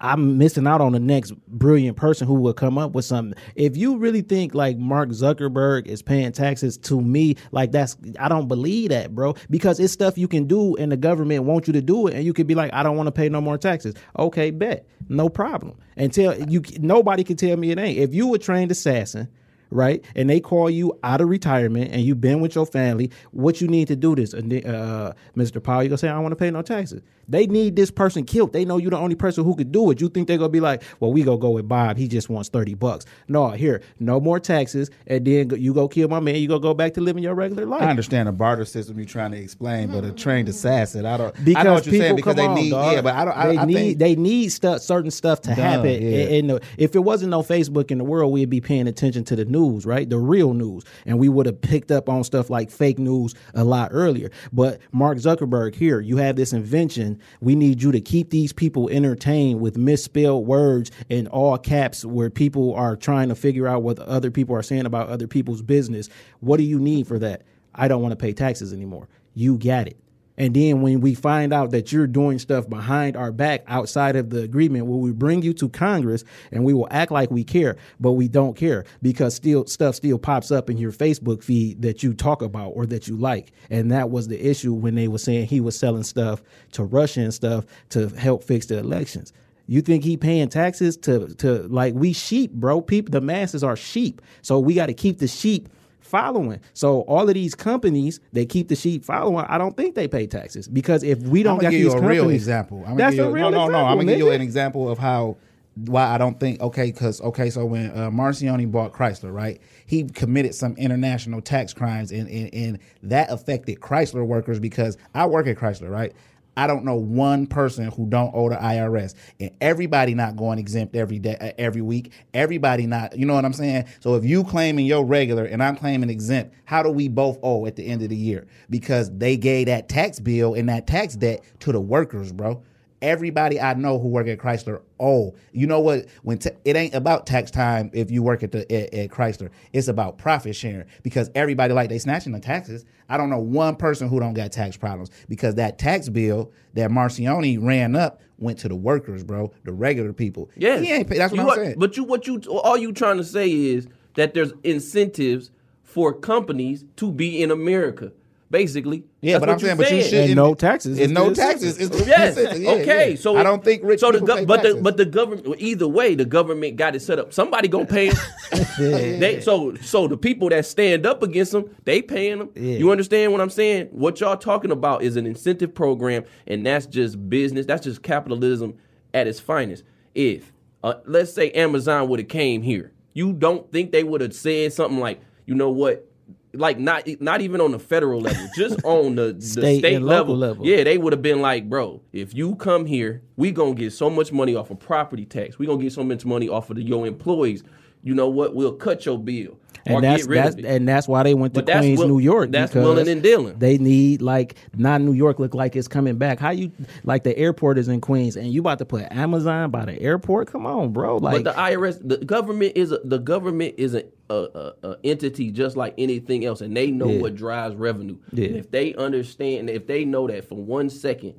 [0.00, 3.38] I'm missing out on the next brilliant person who will come up with something.
[3.54, 8.28] If you really think like Mark Zuckerberg is paying taxes to me, like that's I
[8.28, 9.34] don't believe that, bro.
[9.48, 12.24] Because it's stuff you can do and the government wants you to do it, and
[12.24, 13.94] you could be like, I don't want to pay no more taxes.
[14.18, 15.78] Okay, bet, no problem.
[15.96, 17.98] Until you, nobody can tell me it ain't.
[17.98, 19.28] If you a trained assassin
[19.70, 20.04] right?
[20.14, 23.10] And they call you out of retirement and you've been with your family.
[23.32, 25.62] What you need to do this, uh, Mr.
[25.62, 27.02] Powell, you're gonna say I don't want to pay no taxes.
[27.28, 28.52] They need this person killed.
[28.52, 30.00] They know you're the only person who could do it.
[30.00, 31.96] You think they're gonna be like, well, we gonna go with Bob.
[31.96, 33.04] He just wants thirty bucks.
[33.28, 36.36] No, here, no more taxes, and then you go kill my man.
[36.36, 37.82] You gonna go back to living your regular life.
[37.82, 41.34] I understand the barter system you're trying to explain, but a trained assassin, I don't.
[41.44, 42.70] Because I know what you're people saying because they on, need.
[42.70, 42.92] dog.
[42.92, 43.36] Yeah, but I don't.
[43.36, 45.90] I, they I need think, they need stuff, certain stuff to happen.
[46.02, 46.18] yeah.
[46.18, 49.24] And- and the- if it wasn't no Facebook in the world, we'd be paying attention
[49.24, 50.08] to the news, right?
[50.08, 53.64] The real news, and we would have picked up on stuff like fake news a
[53.64, 54.30] lot earlier.
[54.52, 57.15] But Mark Zuckerberg, here you have this invention.
[57.40, 62.30] We need you to keep these people entertained with misspelled words in all caps, where
[62.30, 66.08] people are trying to figure out what other people are saying about other people's business.
[66.40, 67.42] What do you need for that?
[67.74, 69.08] I don't want to pay taxes anymore.
[69.34, 69.98] You got it.
[70.38, 74.30] And then when we find out that you're doing stuff behind our back outside of
[74.30, 78.12] the agreement, we bring you to Congress and we will act like we care, but
[78.12, 82.14] we don't care because still stuff still pops up in your Facebook feed that you
[82.14, 83.52] talk about or that you like.
[83.70, 87.20] And that was the issue when they were saying he was selling stuff to Russia
[87.20, 89.32] and stuff to help fix the elections.
[89.68, 92.80] You think he paying taxes to to like we sheep, bro?
[92.80, 94.22] People the masses are sheep.
[94.42, 95.68] So we got to keep the sheep
[96.06, 96.60] following.
[96.72, 100.26] So all of these companies that keep the sheep following, I don't think they pay
[100.26, 102.84] taxes because if we don't give you a real example.
[102.86, 103.84] I'm that's a you, real no, no, no.
[103.84, 105.36] I'm gonna give you an example of how
[105.76, 110.04] why I don't think okay, because okay, so when uh, Marchionne bought Chrysler, right, he
[110.04, 115.46] committed some international tax crimes, and, and and that affected Chrysler workers because I work
[115.46, 116.14] at Chrysler, right.
[116.56, 120.96] I don't know one person who don't owe the IRS, and everybody not going exempt
[120.96, 122.12] every day, uh, every week.
[122.32, 123.84] Everybody not, you know what I'm saying?
[124.00, 127.66] So if you claiming your regular and I'm claiming exempt, how do we both owe
[127.66, 128.46] at the end of the year?
[128.70, 132.62] Because they gave that tax bill and that tax debt to the workers, bro.
[133.02, 136.06] Everybody I know who work at Chrysler, oh, you know what?
[136.22, 139.50] When t- it ain't about tax time if you work at the at, at Chrysler,
[139.72, 142.84] it's about profit sharing because everybody like they snatching the taxes.
[143.08, 146.90] I don't know one person who don't got tax problems because that tax bill that
[146.90, 150.50] Marchionne ran up went to the workers, bro, the regular people.
[150.56, 151.18] yeah he ain't pay.
[151.18, 151.78] That's what You I'm are- saying.
[151.78, 155.50] But you, what you, all you trying to say is that there's incentives
[155.82, 158.12] for companies to be in America,
[158.50, 159.04] basically.
[159.20, 160.10] yeah, That's but what I'm you're saying, but you saying.
[160.10, 161.78] should And no taxes and no taxes.
[161.78, 162.00] incentive.
[162.02, 162.36] Is Yes.
[162.60, 163.10] Yeah, okay.
[163.10, 163.16] yeah.
[163.16, 165.56] So I don't think rich So the people gov- pay but the but the government
[165.58, 167.32] either way the government got it set up.
[167.32, 168.18] Somebody gonna pay them.
[168.78, 172.50] they so so the people that stand up against them they paying them.
[172.56, 173.88] You understand what I'm saying?
[173.90, 177.66] What y'all talking about is an incentive program, and that's just business.
[177.66, 178.74] That's just capitalism
[179.14, 179.84] at its finest.
[180.14, 180.52] If
[180.84, 184.72] uh, let's say Amazon would have came here, you don't think they would have said
[184.72, 186.08] something like, you know what?
[186.52, 190.36] Like not not even on the federal level, just on the, the State state, level.
[190.36, 190.66] level.
[190.66, 194.08] Yeah, they would have been like, bro, if you come here, we gonna get so
[194.10, 195.58] much money off of property tax.
[195.58, 197.62] We gonna get so much money off of the, your employees.
[198.02, 198.54] You know what?
[198.54, 201.98] We'll cut your bill and that's that's and that's why they went to But Queens,
[201.98, 202.50] will- New York.
[202.50, 203.58] that's willing and dealing.
[203.58, 206.38] They need like not New York look like it's coming back.
[206.38, 206.72] How you
[207.04, 210.48] like the airport is in Queens and you about to put Amazon by the airport?
[210.48, 211.16] Come on, bro.
[211.18, 214.96] Like but the IRS, the government is a, the government is a, a, a, a
[215.04, 217.20] entity just like anything else, and they know Yeah.
[217.20, 218.16] what drives revenue.
[218.32, 218.46] Yeah.
[218.48, 221.34] And if they understand, if they know that for one second,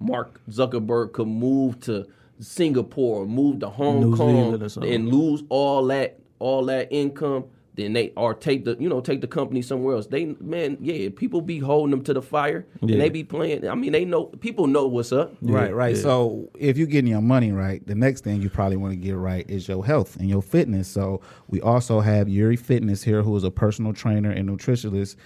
[0.00, 2.06] Mark Zuckerberg could move to
[2.40, 4.92] Singapore, or move to Hong New Kong, Zealand or something.
[4.92, 7.44] and lose all that all that income.
[7.74, 10.06] Then they or take the you know take the company somewhere else.
[10.06, 12.92] They man yeah people be holding them to the fire Yeah.
[12.92, 13.66] and they be playing.
[13.66, 15.34] I mean they know people know what's up.
[15.40, 15.96] Right, right.
[15.96, 16.02] yeah.
[16.02, 19.16] So if you're getting your money right, the next thing you probably want to get
[19.16, 20.86] right is your health and your fitness.
[20.86, 25.16] So we also have Yurie Fitness here, who is a personal trainer and nutritionist.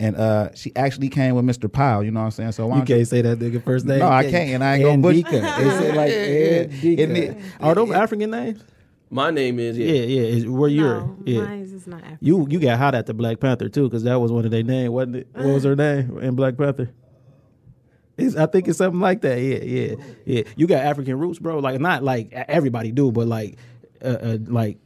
[0.00, 1.70] And uh, she actually came with Mr.
[1.72, 2.52] Powell, you know what I'm saying?
[2.52, 3.98] So why you don't you, can't say that nigga first name.
[3.98, 5.58] No, I can't, and I ain't gonna butcher- Andika.
[5.58, 6.12] Is it like
[6.92, 6.98] Andika?
[6.98, 8.62] Isn't Are those African names?
[9.10, 10.22] My name is Yeah, yeah.
[10.22, 11.00] Is, where you're?
[11.00, 11.42] No, yeah.
[11.42, 12.18] mine is not African.
[12.20, 14.62] You you got hot at the Black Panther too, because that was one of their
[14.62, 15.28] names, wasn't it?
[15.32, 16.90] What was her name in Black Panther?
[18.16, 19.40] It's, I think it's something like that.
[19.40, 19.94] Yeah, yeah,
[20.24, 20.42] yeah.
[20.56, 21.60] You got African roots, bro.
[21.60, 23.58] Like not like everybody do, but like
[24.02, 24.78] uh, uh, like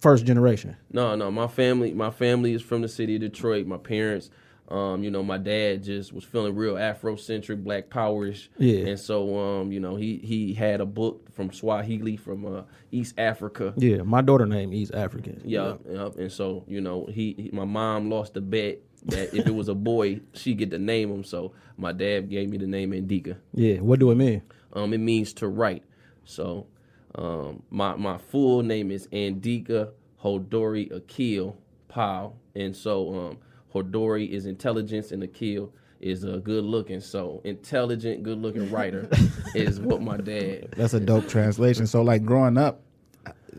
[0.00, 0.76] first generation.
[0.90, 1.30] No, no.
[1.30, 3.66] My family, my family is from the city of Detroit.
[3.66, 4.30] My parents,
[4.70, 8.50] um, you know, my dad just was feeling real Afrocentric, Black Powerish.
[8.56, 8.86] Yeah.
[8.86, 13.14] And so, um, you know, he he had a book from Swahili from uh, East
[13.18, 13.74] Africa.
[13.76, 15.40] Yeah, my daughter name East African.
[15.44, 16.16] Yeah, yep.
[16.16, 19.68] And so, you know, he, he my mom lost the bet that if it was
[19.68, 21.24] a boy, she get to name him.
[21.24, 23.38] So my dad gave me the name Andika.
[23.52, 23.78] yeah.
[23.78, 24.42] What do it mean?
[24.72, 25.82] Um, it means to write.
[26.24, 26.68] So,
[27.16, 29.90] um, my my full name is Andika
[30.22, 31.56] Hodori Akil
[31.88, 33.38] Powell, and so um,
[33.74, 37.00] Hodori is intelligence, and Akil is uh, good looking.
[37.00, 39.08] So, intelligent, good looking writer
[39.54, 40.74] is what my dad.
[40.76, 41.86] That's a dope translation.
[41.86, 42.82] So like growing up,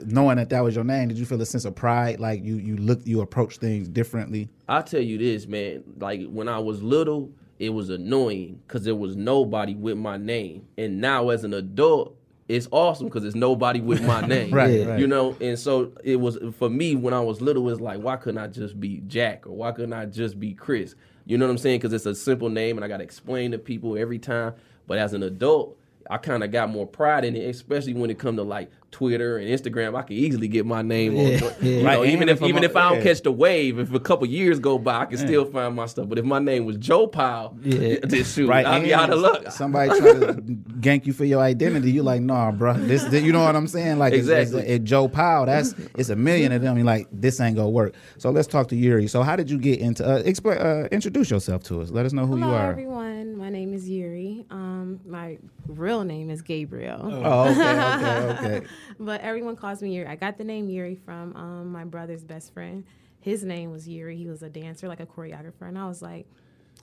[0.06, 2.20] knowing that that was your name, did you feel a sense of pride?
[2.20, 4.50] Like you you look you approach things differently?
[4.68, 5.84] I tell you this, man.
[6.00, 10.68] Like when I was little, it was annoying because there was nobody with my name,
[10.78, 12.18] and now as an adult,
[12.56, 14.52] it's awesome because it's nobody with my name.
[14.54, 14.86] Right, Yeah.
[14.92, 15.00] right.
[15.00, 17.70] You know, and so it was for me when I was little.
[17.70, 20.96] It's like, why couldn't I just be Jack or why couldn't I just be Chris?
[21.26, 21.80] You know what I'm saying?
[21.80, 24.54] Because it's a simple name, and I got to explain to people every time.
[24.88, 25.78] But as an adult,
[26.10, 29.38] I kind of got more pride in it, especially when it come to like Twitter
[29.38, 29.98] and Instagram.
[29.98, 31.26] I can easily get my name on.
[31.26, 31.82] Yeah, You yeah.
[31.82, 33.04] know, Right, even if if I'm even a- if I don't yeah.
[33.04, 36.10] catch the wave, if a couple years go by, I can still find my stuff.
[36.10, 37.98] But if my name was Joe Powell, Yeah.
[38.04, 39.52] this shoot, Right, I'd be out of luck.
[39.52, 40.34] Somebody try to
[40.82, 41.92] gank you for your identity.
[41.92, 42.74] You're like, nah, bro.
[42.74, 43.98] This, this- you know what I'm saying?
[43.98, 44.74] Like, it's- it's- Exactly.
[44.74, 45.46] it- Joe Powell.
[45.46, 46.76] That's it's a million of them.
[46.78, 47.96] You're like, this ain't gonna work.
[48.18, 49.10] So let's talk to Yurie.
[49.10, 50.06] So how did you get into?
[50.08, 50.58] Uh, explain.
[50.58, 51.92] Uh, introduce yourself to us.
[51.92, 52.62] Let us know who Hello, you are.
[52.66, 53.38] Hi everyone.
[53.38, 54.46] My name is Yurie.
[54.52, 58.68] Um, my real name is Gabriel, Oh, okay, okay, okay.
[59.00, 60.08] But everyone calls me Yurie.
[60.08, 62.84] I got the name Yuri from um, my brother's best friend.
[63.20, 64.18] His name was Yuri.
[64.18, 66.26] He was a dancer, like a choreographer, and I was like,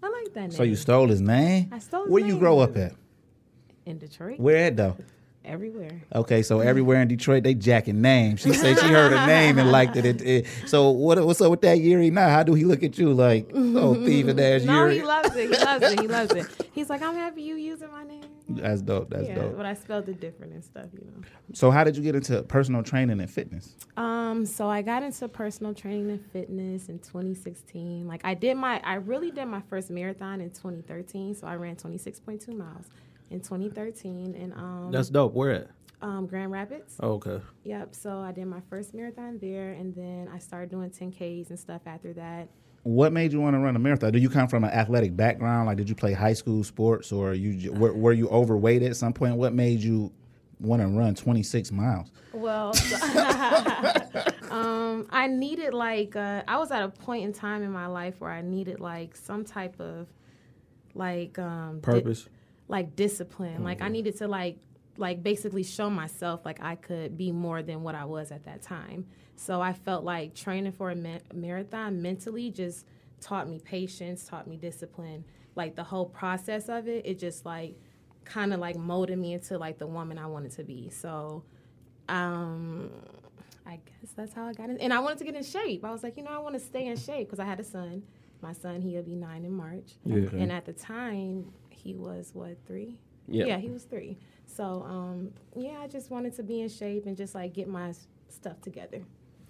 [0.03, 0.51] I like that name.
[0.53, 1.69] So you stole his name?
[1.73, 2.93] I stole his Where you grow up at?
[3.87, 4.97] in Detroit, Where at though?
[5.45, 6.03] everywhere.
[6.15, 8.41] Okay, so everywhere in Detroit they jacking names.
[8.43, 10.05] She said she heard a name and liked it.
[10.05, 11.25] It- it- So what?
[11.25, 12.29] What's up with that Yuri now?
[12.29, 14.99] How do he look at you like, oh thieving ass No, Yuri?
[14.99, 15.49] he loves it.
[15.51, 16.01] He loves it.
[16.01, 16.69] He loves it.
[16.73, 18.23] He's like, I'm happy you using my name.
[18.49, 19.11] That's dope.
[19.11, 19.57] That's yeah, dope.
[19.57, 21.23] but I spelled it different and stuff, you know.
[21.53, 23.75] So how did you get into personal training and fitness?
[23.97, 28.07] Um, so I got into personal training and fitness in 2016.
[28.07, 31.35] Like I did my, I really did my first marathon in 2013.
[31.35, 32.87] So I ran 26.2 miles
[33.31, 35.35] in 2013 and um, That's dope.
[35.35, 35.69] Where at?
[36.01, 36.97] um, Grand Rapids.
[37.01, 37.41] Oh, okay.
[37.65, 37.95] Yep.
[37.95, 41.83] So I did my first marathon there, and then I started doing 10ks and stuff
[41.87, 42.49] after that.
[42.89, 44.13] What made you want to run a marathon?
[44.13, 45.67] Do you come from an athletic background?
[45.67, 49.13] Like, did you play high school sports, or you were, were you overweight at some
[49.13, 49.37] point?
[49.37, 50.11] What made you
[50.59, 52.11] want to run 26 miles?
[52.33, 52.69] Well,
[54.51, 58.15] um, I needed like uh, I was at a point in time in my life
[58.21, 60.07] where I needed like some type of
[60.95, 62.27] like um, di- Purpose.
[62.69, 63.65] like discipline.
[63.65, 64.57] Like I needed to like
[64.97, 68.63] like basically show myself like I could be more than what I was at that
[68.63, 69.05] time.
[69.39, 72.85] So I felt like training for a ma- marathon mentally just
[73.21, 75.25] taught me patience, taught me discipline.
[75.55, 77.77] Like the whole process of it, it just like
[78.25, 80.91] kind of like molded me into like the woman I wanted to be.
[80.91, 81.45] So
[82.09, 82.91] um
[83.65, 84.79] I guess that's how I got in.
[84.79, 85.85] And I wanted to get in shape.
[85.85, 87.65] I was like, you know, I want to stay in shape because I had a
[87.65, 88.03] son.
[88.41, 89.93] My son, he'll be nine in March.
[90.05, 90.29] Yeah.
[90.33, 92.99] And at the time, he was what three?
[93.29, 93.45] Yeah.
[93.45, 94.19] Yeah, he was three.
[94.47, 97.93] So um, yeah, I just wanted to be in shape and just like get my
[98.29, 99.03] stuff together.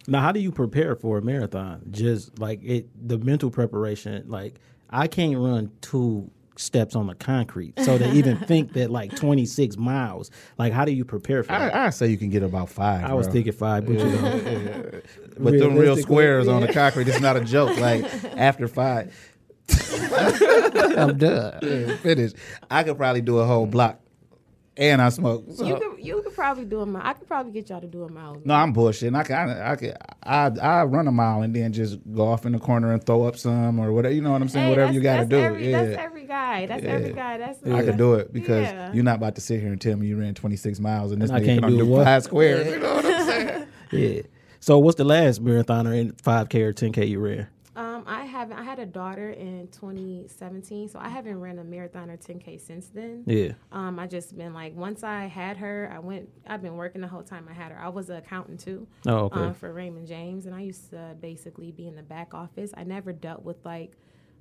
[0.08, 1.82] Now, how do you prepare for a marathon?
[1.90, 4.24] Just like it, the mental preparation.
[4.26, 9.14] Like I can't run two steps on the concrete, so to even think that like
[9.14, 10.30] 26 miles.
[10.56, 11.74] Like, how do you prepare for that?
[11.74, 13.04] I, I say you can get about five.
[13.04, 15.00] I was thinking five, but you know,
[15.38, 17.06] but them real realistically, squares on the concrete.
[17.06, 17.78] It's not a joke.
[17.78, 18.04] Like
[18.36, 19.14] after five,
[20.96, 21.98] I'm done.
[21.98, 22.36] Finished.
[22.70, 24.00] I could probably do a whole block,
[24.78, 25.44] and I smoke.
[25.54, 27.02] So- You could you could probably do a mile.
[27.04, 28.40] I could probably get y'all to do a mile.
[28.44, 29.14] no, I'm bullshitting.
[29.16, 32.52] I can, I can, I, I run a mile and then just go off in
[32.52, 34.14] the corner and throw up some or whatever.
[34.14, 34.66] You know what I'm saying?
[34.66, 35.36] Hey, whatever you got to do.
[35.36, 35.82] Every, yeah.
[35.84, 36.66] That's every guy.
[36.66, 37.38] That's every guy.
[37.38, 38.92] That's I could do it because Yeah.
[38.92, 41.30] you're not about to sit here and tell me you ran 26 miles and this
[41.30, 42.04] And I nigga can't do do what?
[42.04, 42.66] five squares.
[42.68, 43.66] You know what I'm saying?
[43.92, 44.22] yeah.
[44.60, 47.46] So, what's the last marathon or 5K or 10K you ran?
[47.78, 48.58] Um, I haven't.
[48.58, 52.88] I had a daughter in 2017, so I haven't ran a marathon or 10k since
[52.88, 53.22] then.
[53.24, 53.52] Yeah.
[53.70, 56.28] Um, I just been like, once I had her, I went.
[56.44, 57.78] I've been working the whole time I had her.
[57.78, 58.88] I was an accountant too.
[59.06, 59.40] Oh, okay.
[59.40, 62.72] Um, for Raymond James, and I used to basically be in the back office.
[62.76, 63.92] I never dealt with like.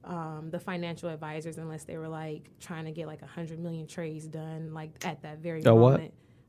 [0.03, 3.87] Um, the financial advisors, unless they were like trying to get like a hundred million
[3.87, 5.99] trades done, like at that very A what?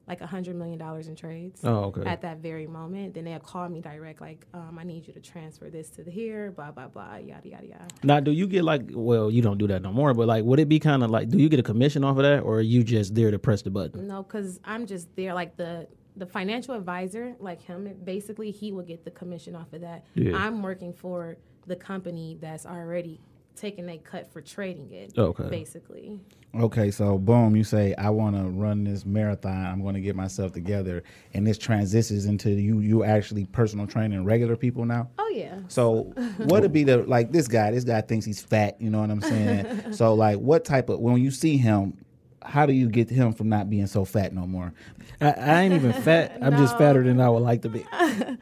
[0.09, 2.03] Like a hundred million dollars in trades Oh, okay.
[2.05, 3.14] at that very moment.
[3.14, 6.11] Then they'll call me direct, like, um, I need you to transfer this to the
[6.11, 7.87] here, blah blah blah, yada yada yada.
[8.03, 10.59] Now, do you get like, well, you don't do that no more, but like, would
[10.61, 12.61] it be kind of like, do you get a commission off of that, or are
[12.62, 14.07] you just there to press the button?
[14.07, 18.83] No, because I'm just there, like the the financial advisor, like him, basically he will
[18.83, 20.05] get the commission off of that.
[20.14, 20.37] Yeah.
[20.37, 23.21] I'm working for the company that's already
[23.59, 25.16] taking a cut for trading it.
[25.18, 25.49] Okay.
[25.49, 26.21] Basically.
[26.55, 29.66] Okay, so boom, you say I want to run this marathon.
[29.66, 31.03] I'm going to get myself together,
[31.35, 32.81] and this transitions into you.
[32.81, 35.11] You actually personal training regular people now.
[35.18, 35.59] Oh yeah.
[35.68, 36.05] So
[36.38, 37.71] what would be the like this guy?
[37.71, 38.81] This guy thinks he's fat.
[38.81, 39.92] You know what I'm saying?
[39.92, 41.99] so like, what type of when you see him?
[42.40, 44.73] How do you get him from not being so fat no more?
[45.21, 46.38] I, I ain't even fat.
[46.42, 47.85] I'm just fatter than I would like to be.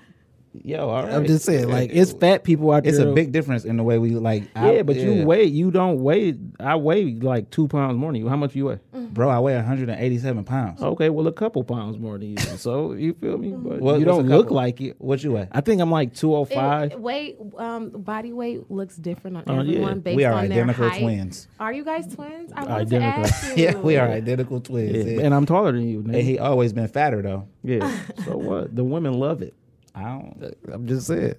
[0.65, 1.13] Yo, all right.
[1.13, 2.91] I'm just saying, like, it's fat people out there.
[2.91, 3.09] it's there.
[3.09, 4.45] a big difference in the way we like.
[4.55, 5.45] Yeah, I- but you weigh.
[5.45, 6.35] You don't weigh.
[6.61, 8.29] I weigh like two pounds more than you.
[8.29, 8.79] How much you weigh?
[9.13, 9.29] bro.
[9.31, 10.83] I weigh 187 pounds.
[10.83, 12.37] Okay, well, a couple pounds more than you.
[12.57, 13.51] So you feel me?
[13.53, 14.97] But What- you don't look like it.
[14.99, 15.49] What you weigh?
[15.53, 19.55] I think I'm like two oh It- weight, um, body weight looks different on Oh,
[19.55, 19.61] yeah.
[19.61, 21.01] everyone based We are on their identical height.
[21.03, 21.49] twins.
[21.61, 22.53] Are you guys twins?
[22.55, 23.23] I wanted Identical.
[23.25, 23.65] to ask you.
[23.65, 24.97] Yeah, we are identical twins.
[24.97, 25.21] Yeah, Yeah.
[25.23, 26.01] and I'm taller than you.
[26.01, 27.45] And he always been fatter though.
[27.63, 27.91] Yeah.
[28.25, 28.75] So what?
[28.75, 29.55] The women love it.
[29.97, 30.55] I don't.
[30.73, 31.35] I'm just saying.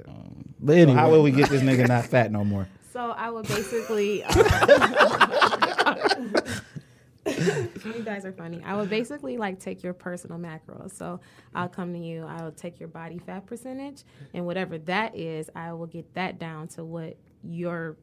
[0.59, 2.67] But So anyway, how will we get this nigga not fat no more?
[2.93, 4.23] So I would basically.
[4.23, 4.35] Um,
[7.27, 8.61] you guys are funny.
[8.65, 10.91] I would basically like take your personal macros.
[10.93, 11.19] So
[11.53, 12.25] I'll come to you.
[12.25, 16.69] I'll take your body fat percentage, and whatever that is, I will get that down
[16.69, 17.97] to what your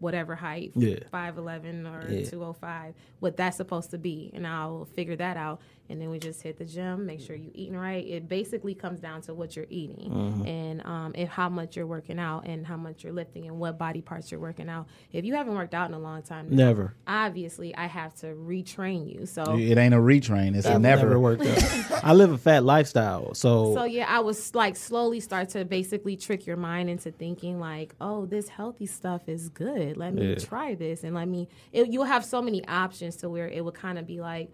[0.00, 0.96] whatever height, Yeah.
[1.10, 2.24] five eleven or Yeah.
[2.26, 5.60] two oh five, what that's supposed to be, and I'll figure that out.
[5.90, 8.06] And then we just hit the gym, make sure you're eating right.
[8.06, 10.46] It basically comes down to what you're eating Mm-hmm.
[10.46, 13.76] and um, and how much you're working out and how much you're lifting and what
[13.78, 14.86] body parts you're working out.
[15.12, 16.94] If you haven't worked out in a long time, then never.
[17.06, 19.26] obviously I have to retrain you.
[19.26, 20.56] So It ain't a retrain.
[20.56, 21.02] It's a I've never.
[21.02, 22.02] never worked out.
[22.04, 26.16] I live a fat lifestyle, so, So yeah, I was like slowly start to basically
[26.16, 29.96] trick your mind into thinking like, oh, this healthy stuff is good.
[29.96, 30.34] Let me Yeah.
[30.36, 31.48] try this and let me.
[31.72, 34.50] It, you'll have so many options to where it would kind of be like,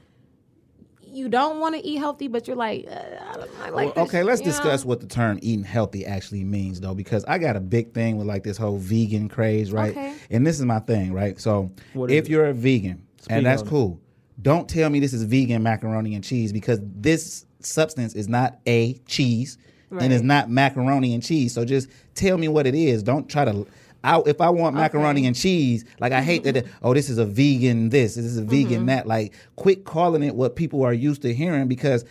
[1.12, 2.94] you don't want to eat healthy, but you're like, uh,
[3.28, 3.96] I don't I like.
[3.96, 4.52] Well, this, okay, let's you know?
[4.52, 8.16] discuss what the term eating healthy actually means, though, because I got a big thing
[8.16, 9.90] with like this whole vegan craze, right?
[9.90, 10.14] Okay.
[10.30, 11.40] And this is my thing, right?
[11.40, 13.70] So if you're a vegan, Speak and that's on it.
[13.70, 14.00] cool,
[14.40, 18.94] don't tell me this is vegan macaroni and cheese because this substance is not a
[19.06, 19.58] cheese
[19.90, 21.52] and it's not macaroni and cheese.
[21.52, 23.02] So just tell me what it is.
[23.02, 23.66] Don't try to.
[24.02, 25.26] I, if I want macaroni Okay.
[25.26, 26.56] and cheese, like I hate that.
[26.56, 27.90] it- oh, this is a vegan.
[27.90, 28.50] This, this is a Mm-hmm.
[28.50, 29.06] vegan that.
[29.06, 32.04] Like, quit calling it what people are used to hearing because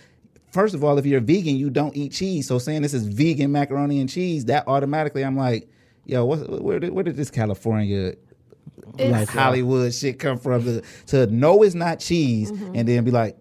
[0.51, 2.47] first of all, if you're vegan, you don't eat cheese.
[2.47, 5.67] So saying this is vegan macaroni and cheese, that automatically I'm like,
[6.05, 8.13] yo, what, where, did, where did this California
[8.97, 10.63] It's- like Hollywood shit come from?
[10.65, 12.75] To, to know it's not cheese Mm-hmm.
[12.75, 13.35] and then be like,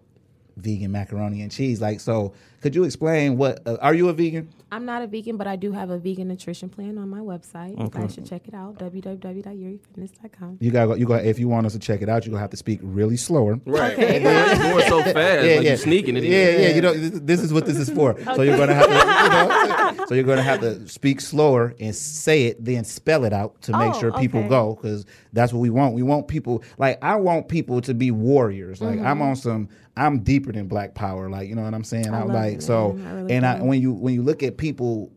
[0.57, 1.79] vegan macaroni and cheese.
[1.81, 3.61] Like, so could you explain what?
[3.65, 4.49] Uh, are you a vegan?
[4.71, 7.79] I'm not a vegan, but I do have a vegan nutrition plan on my website.
[7.79, 10.57] You guys should check it out, www.urifitness.com.
[10.59, 12.51] You got you got if you want us to check it out, you're gonna have
[12.51, 13.59] to speak really slower.
[13.65, 13.95] Right.
[13.97, 16.31] Going so fast, like you sneaking it in.
[16.31, 16.75] Yeah, yeah.
[16.75, 18.15] You know, this, this is what this is for.
[18.39, 21.93] So you're gonna have to, you know, so you're gonna have to speak slower and
[21.95, 24.49] say it, then spell it out to make Oh, sure people okay.
[24.49, 25.93] go because that's what we want.
[25.93, 28.81] We want people like I want people to be warriors.
[28.81, 29.21] Like I'm mm-hmm.
[29.23, 29.69] on some.
[29.99, 31.29] I'm deeper than Black Power.
[31.29, 32.05] Like you know what I'm saying.
[32.05, 32.15] Mm-hmm.
[32.15, 32.97] I I'm like it, so.
[33.05, 35.11] I really and I when you when you look at people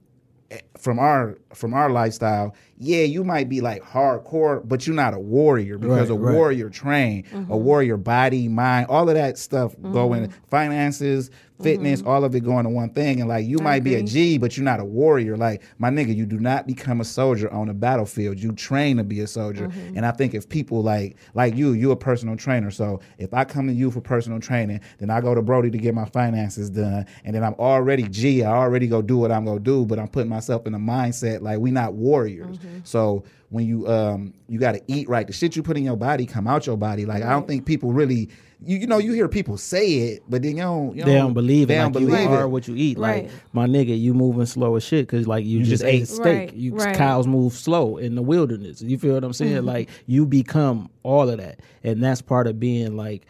[0.76, 5.18] from our from our lifestyle, yeah, you might be like hardcore, but you're not a
[5.18, 6.35] warrior because Right, a right.
[6.35, 11.30] warrior train, a warrior body, mind, all of that stuff go in finances,
[11.62, 12.08] fitness, mm-hmm.
[12.08, 13.20] all of it going to one thing.
[13.20, 15.36] And like you might be a G, but you're not a warrior.
[15.36, 18.38] Like my nigga, you do not become a soldier on a battlefield.
[18.38, 19.68] You train to be a soldier.
[19.68, 19.96] Mm-hmm.
[19.96, 22.70] And I think if people like like you, you a personal trainer.
[22.70, 25.78] So if I come to you for personal training, then I go to Brody to
[25.78, 28.42] get my finances done, and then I'm already G.
[28.42, 31.42] I already go do what I'm gonna do, but I'm putting myself in a mindset
[31.42, 32.58] like we not warriors.
[32.58, 32.78] Mm-hmm.
[32.84, 35.96] So when you um you got to eat right, the shit you put in your
[35.96, 37.06] body come out your body.
[37.06, 38.30] Like I don't think people really.
[38.64, 40.96] You, you know you hear people say it, but then you don't.
[40.96, 41.68] You They don't believe it.
[41.68, 41.78] they it.
[41.78, 42.48] don't Like you believe are it.
[42.48, 42.98] what you eat.
[42.98, 43.24] Right.
[43.24, 46.02] Like my nigga, you moving slow as shit because like you, You just, just ate
[46.02, 46.08] ate.
[46.08, 46.24] steak.
[46.50, 46.96] Right, You right.
[46.96, 48.82] cows move slow in the wilderness.
[48.82, 49.56] You feel what I'm saying?
[49.58, 49.66] Mm-hmm.
[49.66, 53.26] Like you become all of that, and that's part of being like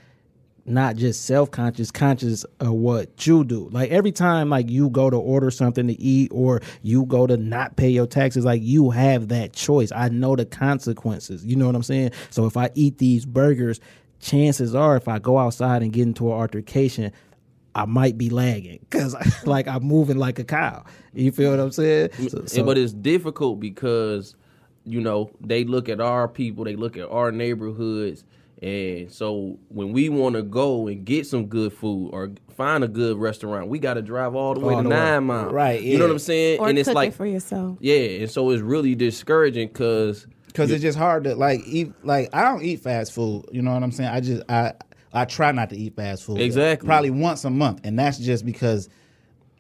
[0.65, 5.17] not just self-conscious conscious of what you do like every time like you go to
[5.17, 9.27] order something to eat or you go to not pay your taxes like you have
[9.27, 12.99] that choice i know the consequences you know what i'm saying so if i eat
[12.99, 13.81] these burgers
[14.23, 17.13] chances are if i go outside and get into an altercation
[17.75, 19.15] i might be lagging because
[19.47, 22.93] like i'm moving like a cow you feel what i'm saying So- so- but it's
[22.95, 24.35] difficult because
[24.85, 28.25] you know they look at our people, they look at our neighborhoods,
[28.61, 32.89] and so when we want to go and get some good food or find a
[32.89, 35.53] good restaurant, we got to drive all the way All to the nine miles.
[35.53, 36.59] Right, You know what I'm saying?
[36.59, 37.79] Or and it's like it for yourself.
[37.81, 41.93] yeah, and so it's really discouraging because because it's just hard to like eat.
[42.05, 43.47] Like I don't eat fast food.
[43.53, 44.11] You know what I'm saying?
[44.11, 44.75] I just I
[45.13, 46.41] I try not to eat fast food.
[46.41, 46.87] Exactly.
[46.87, 48.89] Probably once a month, and that's just because.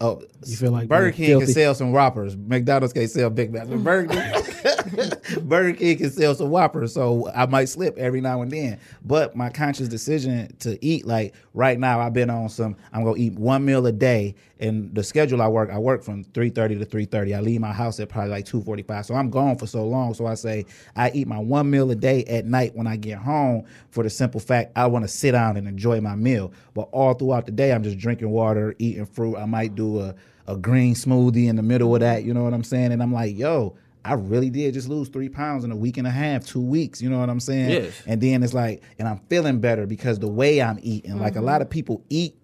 [0.00, 1.44] Oh, You feel like Burger King filthy.
[1.46, 2.36] can sell some Whoppers.
[2.36, 3.68] McDonald's can't sell Big Macs.
[3.70, 4.71] But Burger King,
[5.42, 8.78] Burger King can sell some Whoppers, so I might slip every now and then.
[9.04, 12.76] But my conscious decision to eat, like right now, I've been on some.
[12.92, 16.24] I'm gonna eat one meal a day, and the schedule I work, I work from
[16.24, 17.34] 3:30 to 3:30.
[17.34, 20.14] I leave my house at probably like 2:45, so I'm gone for so long.
[20.14, 20.66] So I say
[20.96, 24.10] I eat my one meal a day at night when I get home, for the
[24.10, 26.52] simple fact I want to sit down and enjoy my meal.
[26.74, 29.36] But all throughout the day, I'm just drinking water, eating fruit.
[29.36, 30.14] I might do a
[30.48, 32.24] a green smoothie in the middle of that.
[32.24, 32.92] You know what I'm saying?
[32.92, 33.76] And I'm like, yo.
[34.04, 37.00] I really did just lose three pounds in a week and a half, two weeks.
[37.00, 37.70] You know what I'm saying?
[37.70, 38.02] Yes.
[38.06, 41.18] And then it's like, and I'm feeling better because the way I'm eating.
[41.18, 42.34] Like a lot of people eat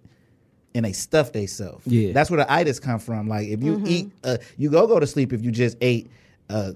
[0.73, 1.85] and they stuff themselves.
[1.85, 2.13] Yeah.
[2.13, 3.27] That's where the itis come from.
[3.27, 6.09] Like if you eat, uh, you go go to sleep if you just ate
[6.49, 6.71] uh,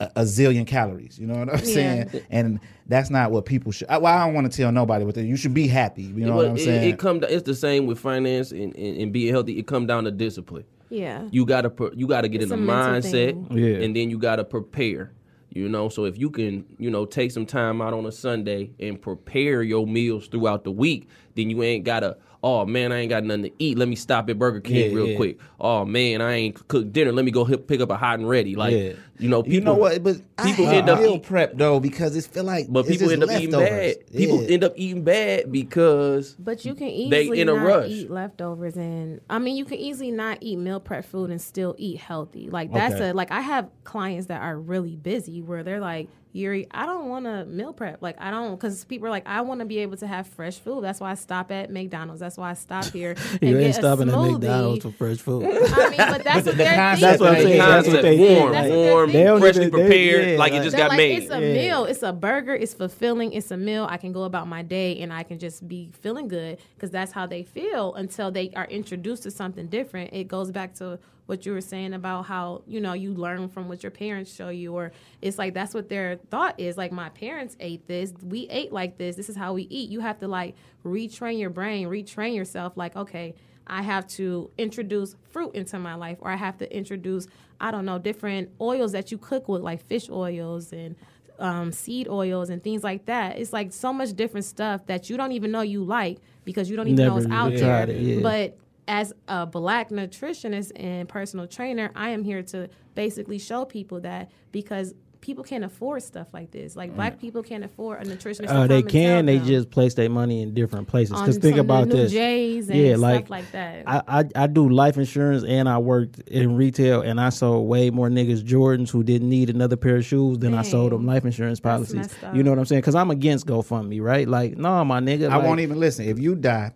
[0.00, 1.18] a, a zillion calories.
[1.18, 2.10] You know what I'm saying?
[2.30, 2.58] And
[2.88, 3.88] that's not what people should.
[3.88, 5.22] I- Well, I don't want to tell nobody what they.
[5.24, 6.02] You should be happy.
[6.02, 6.90] You know But what I'm it, saying?
[6.94, 7.22] it come.
[7.22, 9.58] It's the same with finance and, and, and being healthy.
[9.58, 10.64] It come down to discipline.
[10.94, 11.28] Yeah.
[11.30, 13.46] You gotta pre- you gotta get It's in a the mindset.
[13.50, 13.84] Yeah.
[13.84, 15.12] and then you gotta prepare.
[15.50, 18.72] You know, so if you can, you know, take some time out on a Sunday
[18.80, 22.16] and prepare your meals throughout the week, then you ain't gotta.
[22.46, 23.78] Oh man, I ain't got nothing to eat.
[23.78, 25.16] Let me stop at Burger King Yeah, real yeah.
[25.16, 25.38] quick.
[25.58, 27.10] Oh man, I ain't cooked dinner.
[27.10, 28.54] Let me go hit, pick up a hot and ready.
[28.54, 28.92] Like Yeah.
[29.18, 30.02] you know, people, you know what?
[30.02, 32.66] But people I end up meal prep though because it feel like.
[32.68, 33.96] But it's people just end up eating leftovers.
[33.96, 34.12] bad.
[34.14, 37.88] People end up eating bad because But you can They easily in a not rush.
[37.88, 41.74] eat leftovers, and I mean, you can easily not eat meal prep food and still
[41.78, 42.50] eat healthy.
[42.50, 43.08] Like that's Okay.
[43.08, 47.08] a like I have clients that are really busy where they're like, Yurie, I don't
[47.08, 48.02] want to meal prep.
[48.02, 50.58] Like I don't because people are like, I want to be able to have fresh
[50.58, 50.82] food.
[50.82, 52.18] That's why I stop at McDonald's.
[52.20, 53.14] That's why I stop here.
[53.40, 54.32] And you ain't get a stopping at smoothie.
[54.32, 55.44] McDonald's for fresh food.
[55.46, 57.00] I mean, but that's what they're concept- thinking.
[57.00, 57.56] That's what I'm Right, saying.
[57.56, 57.66] yeah.
[57.68, 58.52] That's what they warm, think.
[58.52, 59.20] That's what they're warm, thinking.
[59.20, 61.22] They don't freshly even- they- prepared, yeah, like it like- just They're got like, made.
[61.22, 61.54] It's a Yeah.
[61.54, 61.84] meal.
[61.84, 62.54] It's a burger.
[62.54, 63.32] It's fulfilling.
[63.32, 63.86] It's a meal.
[63.88, 67.12] I can go about my day and I can just be feeling good because that's
[67.12, 70.12] how they feel until they are introduced to something different.
[70.12, 73.68] It goes back to what you were saying about how you know you learn from
[73.68, 76.76] what your parents show you, or it's like that's what their thought is.
[76.76, 78.12] Like my parents ate this.
[78.22, 79.16] We ate like this.
[79.16, 79.90] This is how we eat.
[79.90, 80.54] You have to like
[80.84, 82.76] retrain your brain, retrain yourself.
[82.76, 83.34] Like okay.
[83.66, 87.86] I have to introduce fruit into my life, or I have to introduce, I don't
[87.86, 90.96] know, different oils that you cook with, like fish oils and
[91.38, 93.38] um, seed oils and things like that.
[93.38, 96.76] It's like so much different stuff that you don't even know you like because you
[96.76, 97.88] don't even know it's out there.
[97.88, 98.20] it, yeah.
[98.20, 104.00] But as a black nutritionist and personal trainer, I am here to basically show people
[104.00, 106.76] that because people can't afford stuff like this.
[106.76, 108.50] Like black people can't afford a nutritionist.
[108.50, 109.24] Uh, they can.
[109.24, 111.18] They just place their money in different places.
[111.18, 112.12] Because think some about new this.
[112.12, 113.84] J's and Yeah, stuff like, like that.
[113.86, 117.88] I, I I do life insurance and I worked in retail and I sold way
[117.88, 121.24] more niggas Jordans who didn't need another pair of shoes than I sold them life
[121.24, 122.14] insurance policies.
[122.34, 122.82] You know what I'm saying?
[122.82, 124.28] Because I'm against GoFundMe, right?
[124.28, 125.30] Like, no, my nigga.
[125.30, 126.06] I like, won't even listen.
[126.06, 126.72] If you die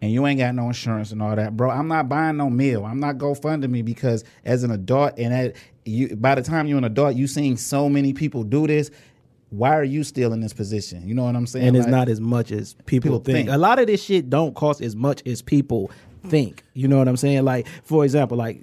[0.00, 2.84] and you ain't got no insurance and all that, bro, I'm not buying no meal.
[2.84, 6.78] I'm not GoFunding me because as an adult and at you by the time you're
[6.78, 8.90] an adult, you seen so many people do this.
[9.50, 11.08] Why are you still in this position?
[11.08, 11.68] You know what I'm saying?
[11.68, 13.36] and it's Like, not as much as people, People think.
[13.48, 13.48] think.
[13.50, 15.90] A lot of this shit don't cost as much as people
[16.26, 16.62] think.
[16.74, 17.44] You know what I'm saying?
[17.44, 18.60] Like, for example, like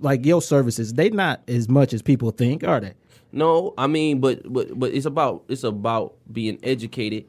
[0.00, 2.92] like your services, they not as much as people think, are they?
[3.32, 7.24] No, I mean, but but but it's about it's about being educated,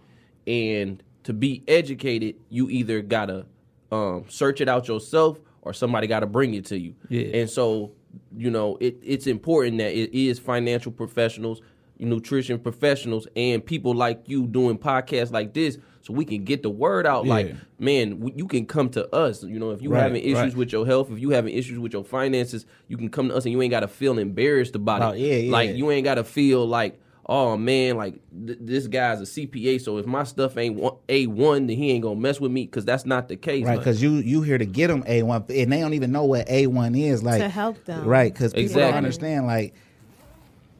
[0.46, 3.46] and to be educated, you either gotta
[3.92, 6.96] um, search it out yourself or somebody gotta bring it to you.
[7.08, 7.42] Yeah.
[7.42, 7.92] And so,
[8.36, 11.62] you know, it, it's important that it is financial professionals,
[12.00, 16.70] nutrition professionals, and people like you doing podcasts like this, so we can get the
[16.72, 17.26] word out.
[17.26, 17.30] Yeah.
[17.32, 19.44] Like, man, you can come to us.
[19.44, 20.56] You know, if you Right, having issues right.
[20.56, 23.46] with your health, if you having issues with your finances, you can come to us,
[23.46, 25.20] and you ain't gotta feel embarrassed about Oh, it.
[25.20, 25.52] yeah, yeah.
[25.52, 27.00] Like, you ain't gotta feel like.
[27.32, 28.16] Oh man, like
[28.48, 32.02] th- this guy's a CPA, so if my stuff ain't a one, then he ain't
[32.02, 33.68] gonna mess with me because that's not the case.
[33.68, 36.26] Right, because you you here to get them A one, and they don't even know
[36.26, 37.22] what A one is.
[37.22, 38.04] Like To help them.
[38.08, 38.34] right?
[38.34, 38.82] Because people Exactly.
[38.84, 39.46] don't understand.
[39.46, 39.76] Like,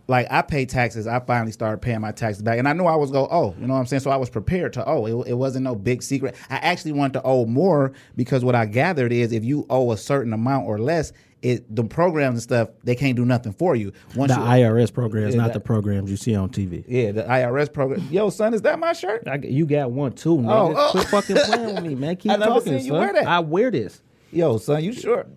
[0.08, 1.06] like I pay taxes.
[1.06, 3.28] I finally started paying my taxes back, and I knew I was go.
[3.30, 4.00] Oh, you know what I'm saying.
[4.00, 4.86] So I was prepared to.
[4.88, 6.36] Oh, it, it wasn't no big secret.
[6.50, 9.98] I actually wanted to owe more because what I gathered is if you owe a
[9.98, 13.94] certain amount or less, it the programs and stuff they can't do nothing for you.
[14.16, 16.84] Once The you, IRS programs, Yeah, not that- the programs you see on TV.
[16.88, 18.06] yeah, the IRS program.
[18.12, 19.28] Yo, son, is that my shirt?
[19.28, 20.52] I, you got one too, nigga.
[20.52, 20.92] Oh, oh.
[20.92, 22.16] Quit fucking playing with me, man.
[22.18, 23.00] Keep I never talking, seen you son.
[23.00, 23.28] wear that.
[23.28, 24.02] I wear this.
[24.32, 25.26] Yo, son, you sure?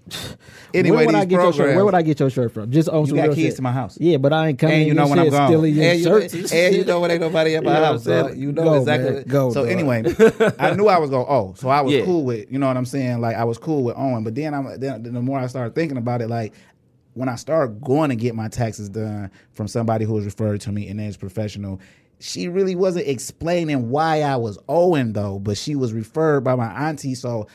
[0.74, 1.76] Anyway, where would I get your shirt?
[1.76, 2.70] Where would I get your shirt from?
[2.70, 3.56] Just on You got real keys shit.
[3.56, 3.98] to my house.
[4.00, 4.76] Yeah, but I ain't coming.
[4.78, 5.48] and you know when I'm gone.
[5.48, 6.32] Stealing your and, you, shirts.
[6.52, 8.04] and you know when ain't nobody at my what house.
[8.04, 9.10] So you know Go, exactly.
[9.12, 9.24] man.
[9.24, 9.70] Go, so dog.
[9.70, 10.02] anyway,
[10.58, 11.26] I knew I was going.
[11.28, 12.06] Oh, so I was Yeah.
[12.06, 13.20] cool with you know what I'm saying.
[13.20, 15.98] Like I was cool with Owen, but then I'm then the more I started thinking
[15.98, 16.54] about it, like
[17.12, 20.72] when I started going to get my taxes done from somebody who was referred to
[20.72, 21.82] me and is professional.
[22.18, 26.88] She really wasn't explaining why I was owing though, but she was referred by my
[26.88, 27.46] auntie, so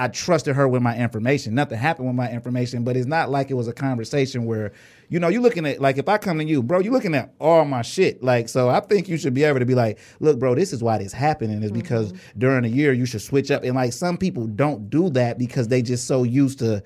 [0.00, 1.54] I trusted her with my information.
[1.54, 4.72] Nothing happened with my information, but it's not like it was a conversation where,
[5.10, 7.34] you know, you're looking at like if I come to you, bro, you're looking at
[7.38, 8.22] all my shit.
[8.22, 10.82] Like, so I think you should be able to be like, look, bro, this is
[10.82, 12.38] why this happening is because mm-hmm.
[12.38, 13.62] during the year you should switch up.
[13.62, 16.82] And like some people don't do that because they just so used to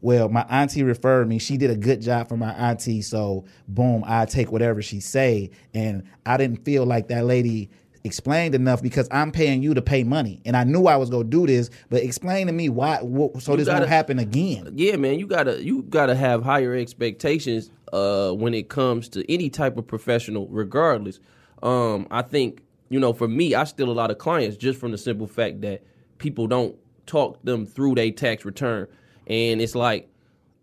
[0.00, 1.38] well, my auntie referred me.
[1.38, 5.50] She did a good job for my auntie, so boom, I take whatever she say.
[5.72, 7.70] And I didn't feel like that lady
[8.06, 11.24] explained enough because I'm paying you to pay money, and I knew I was gonna
[11.24, 11.68] do this.
[11.90, 14.72] But explain to me why, wh- so You this gotta- won't happen again.
[14.76, 19.50] yeah, man, you gotta you gotta have higher expectations uh, when it comes to any
[19.50, 21.20] type of professional, regardless.
[21.62, 24.92] Um, I think you know, for me, I steal a lot of clients just from
[24.92, 25.82] the simple fact that
[26.18, 26.76] people don't
[27.06, 28.86] talk them through their tax return,
[29.26, 30.08] and it's like.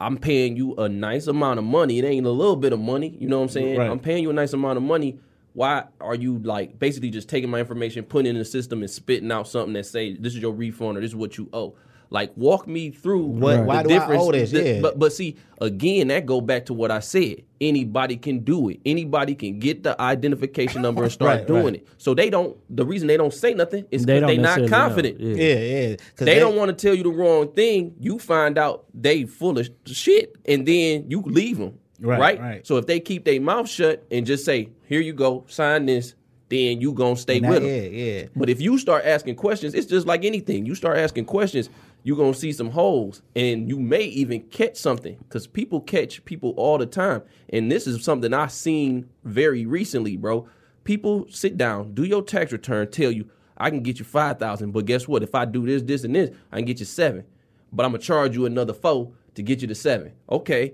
[0.01, 1.97] I'm paying you a nice amount of money.
[1.99, 3.15] It ain't a little bit of money.
[3.21, 3.77] You know what I'm saying?
[3.77, 3.89] Right.
[3.89, 5.17] I'm paying you a nice amount of money.
[5.53, 8.89] Why are you like basically just taking my information, putting it in the system, and
[8.89, 11.75] spitting out something that say this is your refund or this is what you owe?
[12.09, 14.23] Like walk me through What- the why do I difference.
[14.23, 14.51] owe this?
[14.51, 14.81] The- Yeah.
[14.81, 17.43] But but see again, that go back to what I said.
[17.59, 18.79] Anybody can do it.
[18.85, 21.73] Anybody can get the identification number and start Right, doing right.
[21.75, 21.87] it.
[21.97, 22.55] So they don't.
[22.75, 24.77] The reason they don't say nothing is They because they, don't not necessarily know.
[24.77, 25.19] confident.
[25.21, 25.35] Yeah.
[25.35, 25.95] Yeah, yeah.
[26.15, 27.95] 'Cause They, don't want to tell you the wrong thing.
[27.99, 31.79] You find out they full of shit, and then you leave them.
[32.03, 32.39] Right, Right.
[32.39, 32.67] right.
[32.67, 36.15] So if they keep their mouth shut and just say, "Here you go, sign this,"
[36.49, 37.69] then you gonna stay And with them.
[37.71, 38.23] yeah, yeah.
[38.35, 40.65] But if you start asking questions, it's just like anything.
[40.65, 41.69] You start asking questions,
[42.03, 46.53] you're gonna see some holes, and you may even catch something because people catch people
[46.57, 47.21] all the time.
[47.49, 50.45] And this is something I seen very recently, bro.
[50.83, 53.25] People sit down, do your tax return, tell you
[53.57, 55.23] I can get you five thousand, but guess what?
[55.23, 57.23] If I do this, this, and this, I can get you seven.
[57.71, 60.11] But I'm gonna charge you another four to get you to seven.
[60.29, 60.73] Okay.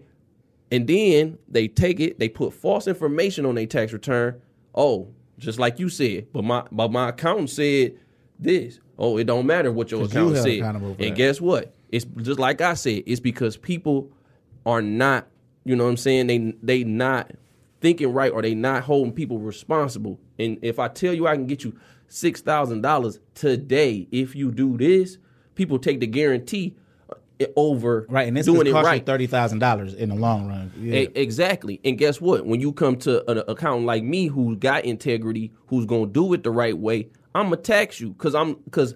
[0.71, 4.39] And then they take it, they put false information on their tax return.
[4.75, 7.97] Oh, just like you said, but my but my accountant said
[8.37, 8.79] this.
[8.97, 10.75] Oh, it don't matter what your you accountant held said.
[10.99, 11.15] And that.
[11.15, 11.73] guess what?
[11.89, 13.03] It's just like I said.
[13.07, 14.11] It's because people
[14.65, 15.27] are not,
[15.63, 16.27] you know what I'm saying?
[16.27, 17.31] They they not
[17.81, 20.19] thinking right or they not holding people responsible.
[20.37, 24.51] And if I tell you I can get you six thousand dollars today if you
[24.51, 25.17] do this,
[25.55, 26.75] people take the guarantee
[27.55, 29.05] over Right, and this doing it cost right.
[29.05, 30.71] thirty thousand dollars in the long run.
[30.79, 31.01] Yeah.
[31.01, 31.79] E- exactly.
[31.85, 32.45] And guess what?
[32.45, 36.43] When you come to an accountant like me who's got integrity, who's gonna do it
[36.43, 38.93] the right way, I'm gonna tax you because I'm because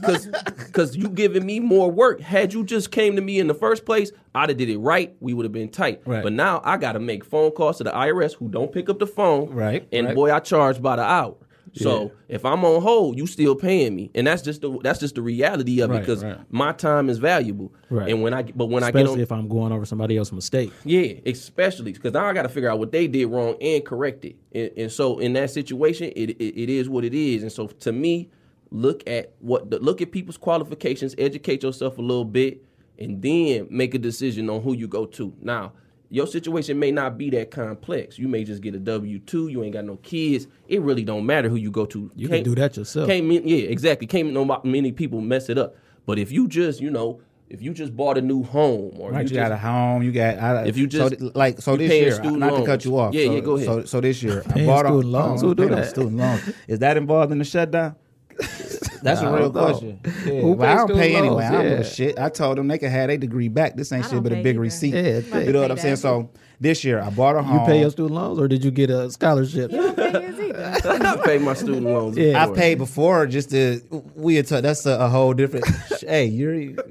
[0.00, 2.20] because because you giving me more work.
[2.20, 5.14] Had you just came to me in the first place, I'd have did it right.
[5.20, 6.02] We would have been tight.
[6.04, 6.22] Right.
[6.22, 8.98] But now I got to make phone calls to the IRS who don't pick up
[8.98, 9.50] the phone.
[9.50, 10.14] Right, And right.
[10.16, 11.36] boy, I charge by the hour.
[11.74, 15.16] So if I'm on hold, you still paying me, and that's just the that's just
[15.16, 16.38] the reality of Right, it because right.
[16.50, 17.72] my time is valuable.
[17.90, 18.08] Right.
[18.10, 20.32] And when I but when I get Especially on if I'm going over somebody else's
[20.32, 20.72] mistake.
[20.84, 24.24] yeah, especially because now I got to figure out what they did wrong and correct
[24.24, 24.36] it.
[24.52, 27.42] And, and so in that situation, it, it it is what it is.
[27.42, 28.30] And so to me,
[28.70, 32.64] look at what the, look at people's qualifications, educate yourself a little bit,
[32.98, 35.34] and then make a decision on who you go to.
[35.42, 35.72] Now,
[36.14, 38.18] your situation may not be that complex.
[38.18, 39.48] You may just get a W two.
[39.48, 40.46] You ain't got no kids.
[40.68, 42.10] It really don't matter who you go to.
[42.14, 43.08] You can Can't- do that yourself.
[43.08, 44.06] Can't mean, yeah, exactly.
[44.06, 45.74] Can't no many people mess it up.
[46.06, 49.24] But if you just, you know, if you just bought a new home or Right,
[49.24, 50.02] you, you, got a home.
[50.04, 52.12] You got I, If you just- th- like so this paying year.
[52.14, 53.12] student Not to cut you off.
[53.12, 53.66] Yeah, so, yeah, go ahead.
[53.66, 55.42] So, so this year, I Paying bought a- student loans?
[55.42, 55.88] oh, Who do that?
[55.90, 56.52] Student loans.
[56.68, 57.96] Is that involved in the shutdown?
[59.04, 60.00] That's a real question.
[60.24, 60.40] Yeah.
[60.40, 61.44] Who Well, I don't pay student anyway.
[61.44, 61.70] I don't loans?
[61.70, 62.18] give a shit.
[62.18, 63.76] I told them they could have their degree back.
[63.76, 64.60] This ain't shit but a big either.
[64.60, 64.94] receipt.
[64.94, 65.96] Yeah, I'm about to you know what I'm saying?
[65.96, 66.30] So
[66.60, 67.60] this year I bought a home.
[67.60, 69.70] You pay your student loans, or did you get a scholarship?
[69.70, 70.80] You don't pay yours either.
[71.06, 72.16] I pay my student loans.
[72.16, 72.42] Yeah.
[72.42, 73.80] I've paid before just to
[74.16, 74.62] we had talked.
[74.62, 75.66] That's a, a whole different.
[76.00, 76.54] hey, you're.
[76.54, 76.82] You know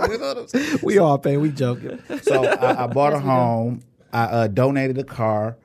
[0.00, 0.78] what I'm saying?
[0.82, 1.36] we all pay.
[1.36, 1.98] We joking.
[2.22, 3.82] So I, I bought a home.
[4.12, 5.56] I uh, donated a car.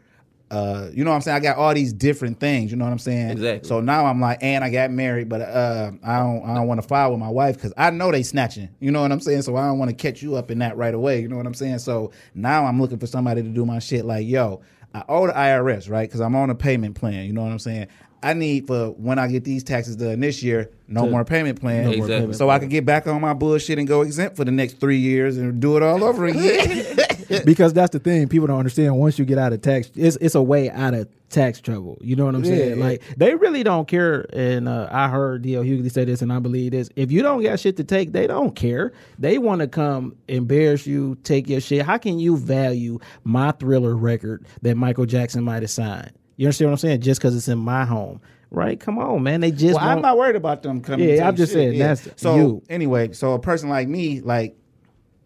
[0.54, 1.36] Uh, you know what I'm saying?
[1.38, 2.70] I got all these different things.
[2.70, 3.32] You know what I'm saying?
[3.32, 3.68] Exactly.
[3.68, 6.80] So now I'm like, and I got married, but uh, I don't, I don't want
[6.80, 8.70] to file with my wife because I know they snatching.
[8.80, 9.42] You know what I'm saying?
[9.42, 11.22] So I don't want to catch you up in that right away.
[11.22, 11.80] You know what I'm saying?
[11.80, 14.06] So now I'm looking for somebody to do my shit.
[14.06, 14.62] Like, yo,
[14.94, 17.26] I owe the IRS right because I'm on a payment plan.
[17.26, 17.88] You know what I'm saying?
[18.22, 21.60] I need for when I get these taxes done this year, no To- more payment
[21.60, 21.86] plan.
[21.86, 22.34] no Exactly.
[22.34, 25.00] So I can get back on my bullshit and go exempt for the next three
[25.00, 26.86] years and do it all over again.
[27.46, 28.98] because that's the thing people don't understand.
[28.98, 31.98] Once you get out of tax, it's it's a way out of tax trouble.
[32.00, 32.78] You know what I'm saying?
[32.78, 32.86] Yeah.
[32.86, 34.26] Like they really don't care.
[34.32, 35.64] And uh, I heard D.L.
[35.64, 36.90] Hughley say this, and I believe this.
[36.96, 38.94] If you don't got shit to take, they don't care.
[39.20, 41.86] They want to come embarrass you, take your shit.
[41.86, 46.12] How can you value my Thriller record that Michael Jackson might have signed?
[46.38, 47.02] You understand what I'm saying?
[47.02, 48.80] Just because it's in my home, right?
[48.80, 49.42] Come on, man.
[49.42, 51.10] They just Well, I'm not worried about them coming.
[51.10, 52.36] Yeah, I'm just shit, saying, that's so.
[52.36, 52.64] you.
[52.70, 54.56] Anyway, so a person like me, like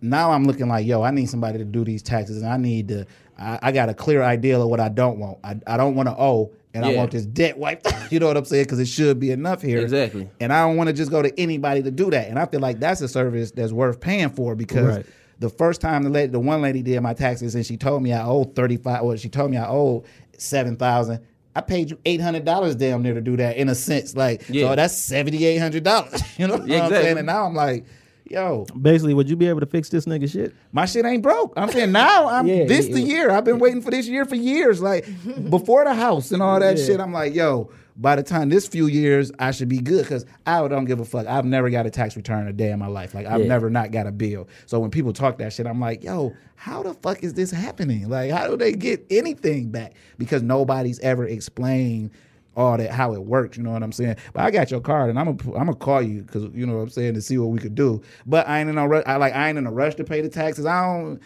[0.02, 2.88] now, I'm looking like, yo, I need somebody to do these taxes, and I need
[2.90, 3.06] to.
[3.40, 5.40] I, I got a clear idea of what I don't want.
[5.44, 7.88] I, I don't want to owe, and I want this debt wiped.
[8.12, 8.66] you know what I'm saying?
[8.66, 9.80] Because it should be enough here.
[9.80, 10.30] Exactly.
[10.40, 12.28] And I don't want to just go to anybody to do that.
[12.30, 14.98] And I feel like that's a service that's worth paying for because.
[14.98, 15.06] Right.
[15.40, 18.12] The first time the lady, the one lady did my taxes, and she told me
[18.12, 19.04] I owed thirty five.
[19.04, 20.04] Well, she told me I owed
[20.36, 21.24] seven thousand.
[21.56, 24.16] I paid you eight hundred dollars damn near to do that in a sense.
[24.16, 24.70] Like, Yeah.
[24.70, 26.24] so that's seventy eight hundred dollars.
[26.40, 27.18] You know what Yeah, I'm saying?
[27.20, 27.86] And now I'm like,
[28.32, 30.54] yo, Basically, would you be able to fix this nigga shit?
[30.72, 31.54] my shit ain't broke.
[31.58, 32.94] I'm saying now I'm Yeah, this yeah.
[32.94, 33.32] the year.
[33.32, 34.82] I've been waiting for this year for years.
[34.82, 35.06] Like
[35.50, 37.00] before the house and all that shit.
[37.00, 40.66] I'm like, yo, by the time this few years, I should be good because I
[40.68, 41.26] don't give a fuck.
[41.26, 43.14] I've never got a tax return a day in my life.
[43.16, 44.48] Like I've never not got a bill.
[44.68, 48.08] So when people talk that shit, I'm like, yo, how the fuck is this happening?
[48.08, 49.94] Like how do they get anything back?
[50.18, 52.12] Because nobody's ever explained
[52.58, 53.56] all that how it works.
[53.56, 54.18] You know what I'm saying?
[54.34, 56.76] But I got your card, and I'm gonna I'm gonna call you because you know
[56.78, 58.02] what I'm saying to see what we could do.
[58.26, 59.04] But I ain't in no rush.
[59.06, 60.66] I like I ain't in a rush to pay the taxes.
[60.66, 61.22] I don't.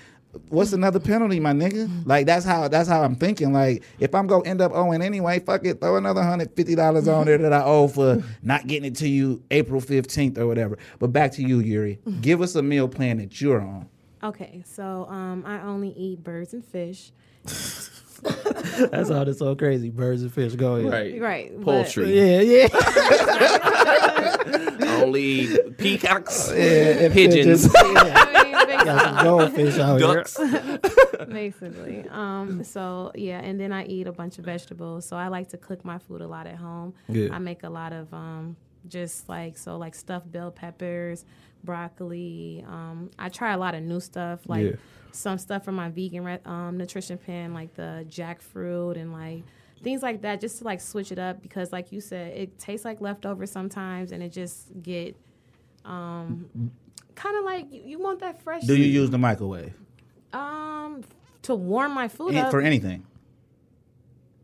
[0.47, 1.87] What's another penalty, my nigga?
[1.87, 2.09] Mm-hmm.
[2.09, 3.51] Like that's how that's how I'm thinking.
[3.51, 7.07] Like if I'm gonna end up owing anyway, fuck it, throw another hundred fifty dollars
[7.07, 8.27] on there that I owe for mm-hmm.
[8.43, 10.77] not getting it to you April fifteenth or whatever.
[10.99, 11.99] But back to you, Yurie.
[11.99, 12.21] Mm-hmm.
[12.21, 13.89] Give us a meal plan that you're on.
[14.23, 17.11] Okay, so um, I only eat birds and fish.
[18.91, 19.89] That's all that's so crazy.
[19.89, 20.55] Birds and fish.
[20.55, 20.91] Go ahead.
[20.91, 21.21] Right.
[21.21, 22.15] Right, but- Poultry.
[22.17, 22.67] Yeah, yeah.
[25.01, 25.47] Only
[25.77, 27.67] peacocks, yeah pigeons.
[27.75, 30.37] I mean, basically- Got some goldfish out Ducks.
[31.29, 32.05] basically.
[32.09, 35.05] Um, so yeah, and then I eat a bunch of vegetables.
[35.05, 36.93] So I like to cook my food a lot at home.
[37.07, 37.29] Yeah.
[37.33, 38.55] I make a lot of um,
[38.87, 41.25] just like so like stuffed bell peppers,
[41.63, 42.63] broccoli.
[42.67, 44.71] Um, I try a lot of new stuff like Yeah.
[45.11, 49.43] Some stuff from my vegan um, nutrition pan, like the jackfruit and like
[49.83, 52.85] things like that, just to like switch it up because like you said, it tastes
[52.85, 55.15] like leftovers sometimes, and it just get
[55.85, 56.71] um,
[57.15, 58.63] kind of like you, you want that fresh.
[58.63, 59.73] Do you use the microwave
[60.33, 61.03] Um,
[61.43, 62.51] to warm my food Any- up.
[62.51, 63.05] for anything?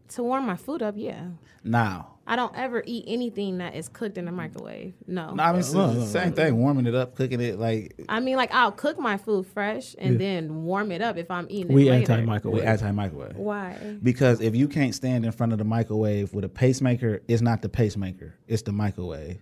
[0.09, 1.27] to warm my food up, yeah.
[1.65, 4.93] Now, I don't ever eat anything that is cooked in the microwave.
[5.07, 5.33] No.
[5.33, 6.57] no, I mean it's No, the no, no, same thing.
[6.57, 10.13] Warming it up, cooking it like I mean, like I'll cook my food fresh and
[10.13, 10.17] Yeah.
[10.19, 12.11] then warm it up if I'm eating We it later.
[12.11, 12.63] anti with microwave.
[12.65, 13.35] anti microwave.
[13.37, 13.97] Why?
[14.03, 17.61] Because if you can't stand in front of the microwave with a pacemaker, it's not
[17.61, 19.37] the pacemaker, it's the microwave.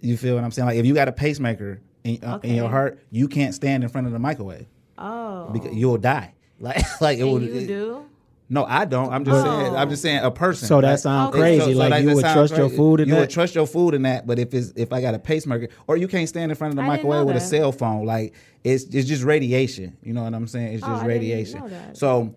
[0.00, 0.66] You feel what I'm saying?
[0.66, 3.88] Like if you got a pacemaker in, uh, in your heart, you can't stand in
[3.88, 4.66] front of the microwave
[4.98, 5.48] Oh.
[5.52, 6.32] because you'll die.
[6.58, 7.42] Like like it and would.
[7.42, 8.04] you it- do?
[8.48, 9.12] No, I don't.
[9.12, 9.58] I'm just Oh.
[9.60, 9.74] saying.
[9.76, 10.68] I'm just saying a person.
[10.68, 11.60] So that Like, sound crazy.
[11.60, 13.16] so- so like that- you that would sound trust your food in you that.
[13.16, 15.68] You would trust your food in that, but if it's if I got a pacemaker,
[15.88, 18.34] or you can't stand in front of the I microwave with a cell phone, like
[18.62, 19.96] it's it's just radiation.
[20.02, 20.74] You know what I'm saying?
[20.74, 21.62] It's Oh, just I didn't radiation.
[21.94, 22.34] So,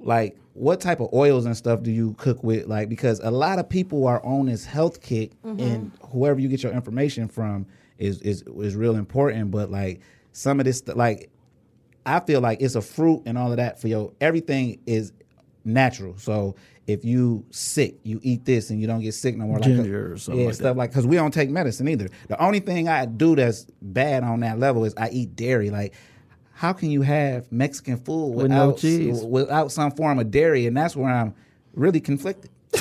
[0.00, 2.66] like, what type of oils and stuff do you cook with?
[2.66, 5.60] Like, because a lot of people are on this health kick, Mm-hmm.
[5.60, 7.66] and whoever you get your information from
[7.98, 9.52] is is is real important.
[9.52, 10.00] But like
[10.32, 11.30] some of this, like
[12.06, 15.12] I feel like it's a fruit and all of that for your everything is
[15.64, 16.16] natural.
[16.18, 16.54] So
[16.86, 19.58] if you sick, you eat this and you don't get sick no more.
[19.60, 22.08] Ginger like or something yeah, like stuff like because we don't take medicine either.
[22.28, 25.70] The only thing I do that's bad on that level is I eat dairy.
[25.70, 25.94] Like,
[26.52, 29.22] how can you have Mexican food With no without cheese.
[29.22, 30.66] without some form of dairy?
[30.66, 31.34] And that's where I'm
[31.74, 32.50] really conflicted.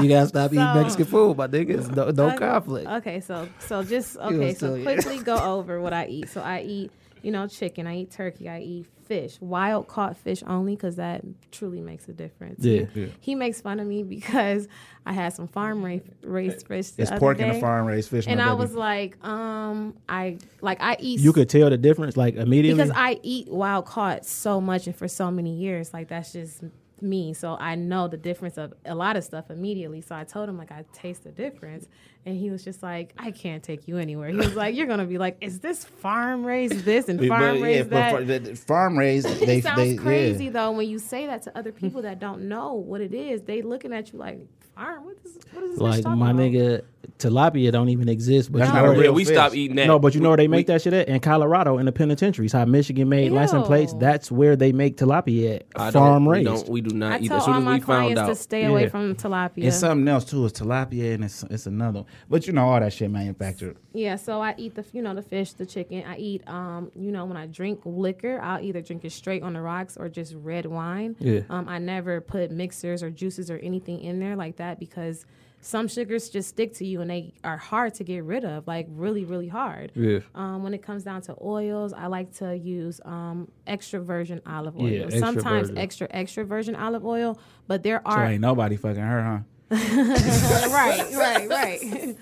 [0.00, 1.94] You gotta stop eating Mexican food, my niggas.
[1.94, 2.88] No, no Uh, conflict.
[2.88, 6.28] Okay, so so just okay, so still- quickly go over what I eat.
[6.30, 6.90] So I eat,
[7.22, 7.86] you know, chicken.
[7.86, 8.48] I eat turkey.
[8.48, 12.64] I eat fish, wild caught fish only, because that truly makes a difference.
[12.64, 12.84] Yeah.
[12.94, 13.06] Yeah.
[13.18, 14.68] He makes fun of me because
[15.04, 16.92] I had some farm ra- raised fish.
[16.92, 18.26] The It's other pork day, and a farm raised fish.
[18.28, 18.58] And I baby.
[18.58, 21.18] was like, um, I like I eat.
[21.18, 22.80] You could tell the difference like immediately.
[22.80, 25.92] because I eat wild caught so much and for so many years.
[25.92, 26.62] Like that's just
[27.02, 27.32] me.
[27.34, 30.00] So I know the difference of a lot of stuff immediately.
[30.00, 31.88] So I told him like I taste the difference,
[32.26, 34.28] and he was just like, I can't take you anywhere.
[34.30, 37.56] He was like, You're gonna be like, Is this farm raised this and But, farm
[37.56, 38.44] yeah, raised but that?
[38.44, 39.26] the- farm raised.
[39.46, 40.50] They, it sounds they, crazy Yeah.
[40.50, 43.42] though when you say that to other people that don't know what it is.
[43.42, 44.46] They looking at you like
[44.84, 45.04] farm.
[45.04, 46.40] What is what is this bitch like talking my about?
[46.42, 46.82] nigga,
[47.18, 48.50] tilapia don't even exist.
[48.52, 49.34] But That's you not know a where- real we fish.
[49.34, 49.86] stopped eating that.
[49.86, 51.08] No, but you know where they make We- that shit at?
[51.08, 52.52] In Colorado, in the penitentiaries.
[52.52, 53.92] How Michigan made license plates.
[53.92, 53.98] Ew.
[53.98, 55.64] That's where they make tilapia at.
[55.76, 56.46] I don't- Farm we raised.
[56.46, 57.28] don't- We do not I eat.
[57.28, 58.88] tell As soon all as my we found clients to out, stay away Yeah.
[58.88, 59.64] from tilapia.
[59.64, 60.46] It's something else too.
[60.46, 62.04] It's tilapia and it's it's another.
[62.28, 63.76] But you know all that shit manufactured.
[63.92, 66.04] Yeah, so I eat the you know the fish, the chicken.
[66.08, 69.54] I eat um you know when I drink liquor, I'll either drink it straight on
[69.54, 71.16] the rocks or just red wine.
[71.18, 71.40] Yeah.
[71.50, 75.26] Um, I never put mixers or juices or anything in there like that because
[75.62, 78.86] some sugars just stick to you and they are hard to get rid of, like
[78.90, 79.92] really really hard.
[79.94, 80.20] Yeah.
[80.34, 84.76] Um, when it comes down to oils, I like to use um, extra virgin olive
[84.78, 84.88] oil.
[84.88, 85.78] Yeah, extra Sometimes virgin.
[85.82, 89.38] extra extra virgin olive oil, but there So are ain't nobody fucking her, huh?
[89.70, 92.16] right, right, right.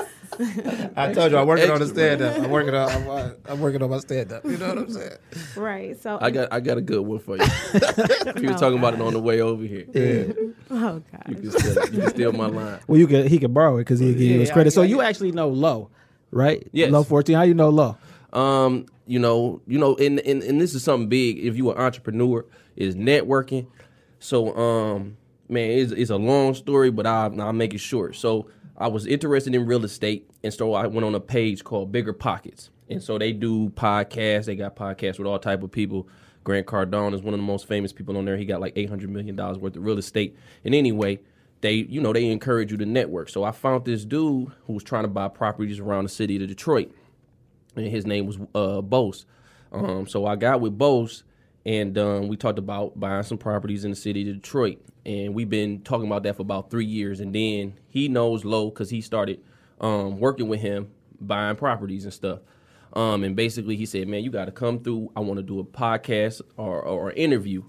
[0.96, 2.36] I told you I'm working on the Extra, stand up.
[2.38, 4.44] I'm working on I'm, I'm working on my stand up.
[4.44, 5.12] You know what I'm saying?
[5.56, 6.00] right.
[6.02, 7.42] So I got I got a good one for you.
[8.36, 9.86] we were talking about it on the way over here.
[10.70, 11.42] oh You god.
[11.42, 12.80] can steal, you can steal my line.
[12.86, 14.72] Well, you could he could borrow it because he give you his credit.
[14.72, 15.88] I- so I- you actually know low,
[16.30, 16.68] right?
[16.72, 16.90] Yes.
[16.90, 17.36] Low fourteen.
[17.36, 17.96] How you know low?
[18.34, 21.38] Um, you know, you know, and, and and this is something big.
[21.38, 22.44] If you an entrepreneur,
[22.76, 23.66] is networking.
[24.20, 25.16] So, um,
[25.48, 28.16] man, it's, it's a long story, but I'll, I'll make it short.
[28.16, 31.90] So, I was interested in real estate, and so I went on a page called
[31.90, 34.44] Bigger Pockets, and so they do podcasts.
[34.44, 36.08] They got podcasts with all type of people.
[36.44, 38.36] Grant Cardone is one of the most famous people on there.
[38.36, 40.36] He got like eight hundred million dollars worth of real estate.
[40.64, 41.18] And anyway,
[41.60, 43.30] they you know they encourage you to network.
[43.30, 46.48] So I found this dude who was trying to buy properties around the city of
[46.48, 46.92] Detroit
[47.78, 49.26] and his name was uh, Bose.
[49.72, 51.24] Um, so I got with Bose,
[51.68, 55.50] and um, we talked about buying some properties in the city of Detroit, and we've
[55.50, 57.20] been talking about that for about three years.
[57.20, 59.40] And then he knows Low because he started
[59.78, 60.90] um, working with him,
[61.20, 62.38] buying properties and stuff.
[62.94, 65.12] Um, and basically, he said, "Man, you got to come through.
[65.14, 67.64] I want to do a podcast or, or an interview."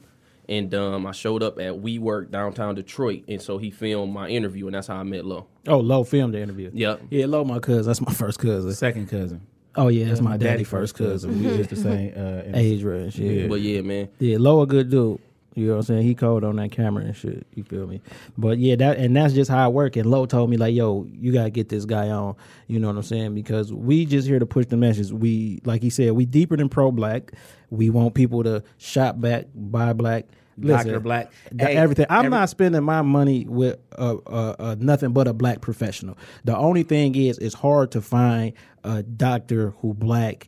[0.47, 4.65] And um, I showed up at WeWork downtown Detroit, and so he filmed my interview,
[4.67, 5.47] and that's how I met Low.
[5.67, 6.71] Oh, low filmed the interview.
[6.73, 7.01] Yep.
[7.09, 7.85] Yeah, low my cousin.
[7.85, 8.73] That's my first cousin.
[8.73, 9.45] Second cousin.
[9.79, 11.39] Oh yeah, that's my, daddy daddy first cousin.
[11.41, 13.17] We was just the same uh, Age range.
[13.17, 13.47] Yeah.
[13.47, 15.19] But yeah, man, Yeah, Low a good dude.
[15.55, 16.03] You know what I'm saying?
[16.03, 17.45] He cold on that camera and shit.
[17.55, 18.01] You feel me?
[18.37, 19.95] But yeah, that and that's just how it work.
[19.95, 22.35] And Low told me like, yo, you gotta get this guy on.
[22.67, 23.35] You know what I'm saying?
[23.35, 25.11] Because we just here to push the message.
[25.11, 27.31] We like he said, we deeper than pro black.
[27.71, 30.25] We want people to shop back, buy black.
[30.59, 30.99] Dr.
[30.99, 31.31] Black.
[31.57, 32.05] th- Hey, everything.
[32.09, 36.17] I'm every- not spending my money with uh, uh, uh, nothing but a black professional.
[36.43, 38.53] The only thing is, it's hard to find
[38.83, 40.47] a doctor who black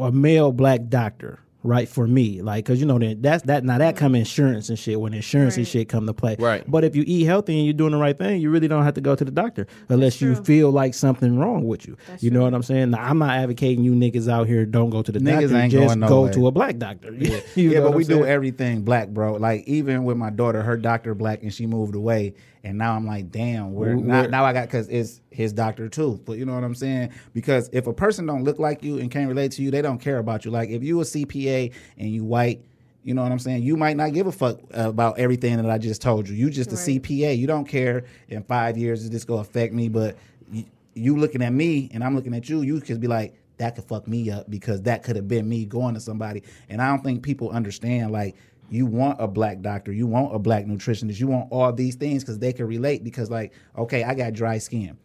[0.00, 2.40] a male black doctor right for me.
[2.40, 5.58] Like because you know that that's that now that come insurance and shit when insurance
[5.58, 6.36] and shit come to play.
[6.38, 6.64] Right.
[6.66, 8.94] but if you eat healthy and you're doing the right thing you really don't have
[8.94, 11.98] to go to the doctor unless you feel like something wrong with you.
[12.08, 12.92] That's you know what i'm saying?
[12.92, 15.56] Now i'm not advocating you niggas out here don't go to the Niggas doctor.
[15.58, 16.32] ain't just going go nowhere.
[16.32, 17.12] to a black doctor.
[17.20, 19.34] Yeah, You know but we I'm do everything black, bro.
[19.34, 22.32] Like even with my daughter, her doctor black, and she moved away,
[22.62, 25.88] and now I'm like, damn, where Where- now, now I got because it's his doctor
[25.88, 26.20] too.
[26.24, 27.10] But you know what I'm saying?
[27.32, 29.98] Because if a person don't look like you and can't relate to you, they don't
[29.98, 30.50] care about you.
[30.50, 32.64] Like if you a CPA and you white.
[33.02, 33.62] You know what I'm saying?
[33.62, 36.34] You might not give a fuck about everything that I just told you.
[36.34, 37.38] You just a CPA.
[37.38, 39.88] You don't care in five years is this gonna affect me.
[39.88, 40.18] But
[40.52, 43.74] you, you looking at me and I'm looking at you, you could be like, that
[43.74, 46.42] could fuck me up because that could have been me going to somebody.
[46.68, 48.36] And I don't think people understand like
[48.70, 52.22] you want a black doctor, you want a black nutritionist, you want all these things
[52.22, 53.04] because they can relate.
[53.04, 54.96] Because like, okay, I got dry skin.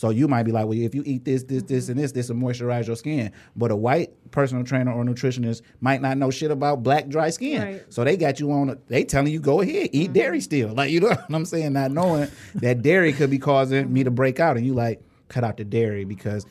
[0.00, 2.30] So you might be like, well, if you eat this, this, this, and this, this
[2.30, 3.32] will moisturize your skin.
[3.54, 7.62] But a white personal trainer or nutritionist might not know shit about black dry skin.
[7.62, 7.84] Right.
[7.90, 8.70] So they got you on.
[8.70, 10.12] A, they telling you go ahead, eat mm-hmm.
[10.14, 10.74] dairy still.
[10.80, 14.10] Like you know what I'm saying, not knowing that dairy could be causing me to
[14.10, 16.46] break out, and you like cut out the dairy because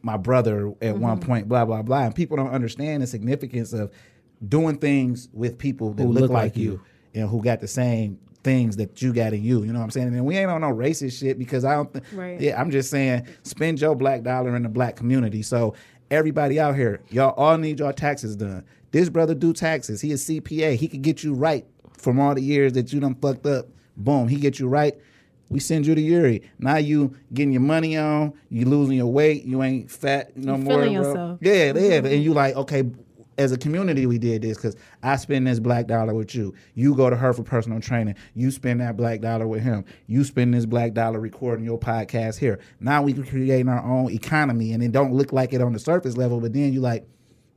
[0.00, 1.28] my brother at one mm-hmm.
[1.28, 3.92] point, blah blah blah, and people don't understand the significance of
[4.48, 6.72] doing things with people that Who look, look like, like you
[7.14, 7.22] you.
[7.22, 9.62] and who got the same things that you got in you.
[9.62, 10.08] You know what I'm saying?
[10.08, 12.04] And we ain't on no racist shit because I don't think.
[12.12, 12.40] Right.
[12.40, 15.42] Yeah, I'm just saying, spend your black dollar in the black community.
[15.42, 15.74] So
[16.10, 18.64] everybody out here, y'all all need your taxes done.
[18.90, 20.00] This brother do taxes.
[20.00, 20.76] He is CPA.
[20.76, 21.66] He could get you right
[21.96, 23.66] from all the years that you done fucked up
[23.96, 24.94] Boom, he get you right.
[25.50, 26.42] We send you to Yurie.
[26.58, 28.32] Now you getting your money on.
[28.48, 29.44] You losing your weight.
[29.44, 30.72] You ain't fat no You more.
[30.82, 31.08] feeling bro.
[31.08, 31.38] yourself.
[31.42, 31.72] Yeah, yeah.
[31.72, 32.06] Mm-hmm.
[32.06, 32.82] And you like okay.
[33.36, 36.54] As a community, we did this because I spend this black dollar with you.
[36.74, 38.14] You go to her for personal training.
[38.34, 39.84] You spend that black dollar with him.
[40.06, 42.60] You spend this black dollar recording your podcast here.
[42.80, 45.78] Now we can create our own economy, and it don't look like it on the
[45.78, 46.40] surface level.
[46.40, 47.06] But then you like,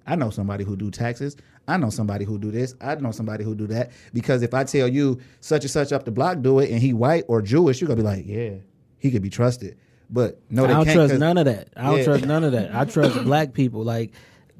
[0.08, 1.36] I know somebody who do taxes.
[1.68, 2.74] I know somebody who do this.
[2.80, 3.92] I know somebody who do that.
[4.14, 6.94] Because if I tell you such and such up the block do it, and he
[6.94, 8.52] white or Jewish, you're gonna be like, yeah,
[9.00, 9.78] he could be trusted.
[10.10, 10.96] But no, they I don't can't.
[10.96, 11.68] trust none of that.
[11.76, 12.04] I don't Yeah.
[12.06, 12.74] trust none of that.
[12.74, 14.14] I trust black people, like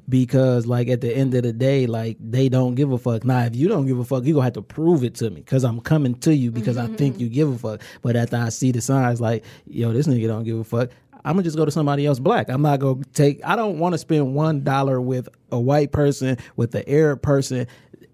[0.08, 3.24] because like at the end of the day, like they don't give a fuck.
[3.24, 5.36] Now, if you don't give a fuck, you're gonna have to prove it to me
[5.36, 7.24] because I'm coming to you because I think mm-hmm.
[7.24, 7.82] you give a fuck.
[8.02, 10.90] But after I see the signs, like yo, this nigga don't give a fuck.
[11.24, 12.48] I'm gonna just go to somebody else black.
[12.48, 13.40] I'm not gonna take.
[13.44, 17.66] I don't want to spend one dollar with a white person with the Arab person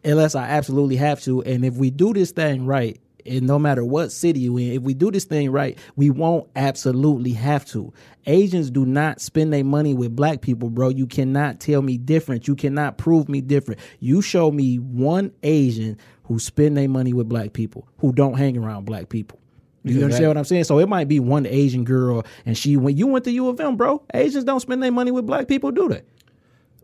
[0.04, 1.42] unless I absolutely have to.
[1.42, 4.82] And if we do this thing right, and no matter what city you in, if
[4.82, 7.92] we do this thing right, we won't absolutely have to.
[8.26, 10.88] Asians do not spend their money with black people, bro.
[10.88, 12.48] You cannot tell me different.
[12.48, 13.80] You cannot prove me different.
[14.00, 18.56] You show me one Asian who spend their money with black people, who don't hang
[18.56, 19.38] around black people.
[19.84, 20.64] You Yeah, understand what I'm saying?
[20.64, 23.60] So it might be one Asian girl, and she when you went to U of
[23.60, 24.02] M, bro.
[24.14, 26.02] Asians don't spend their money with black people, do they?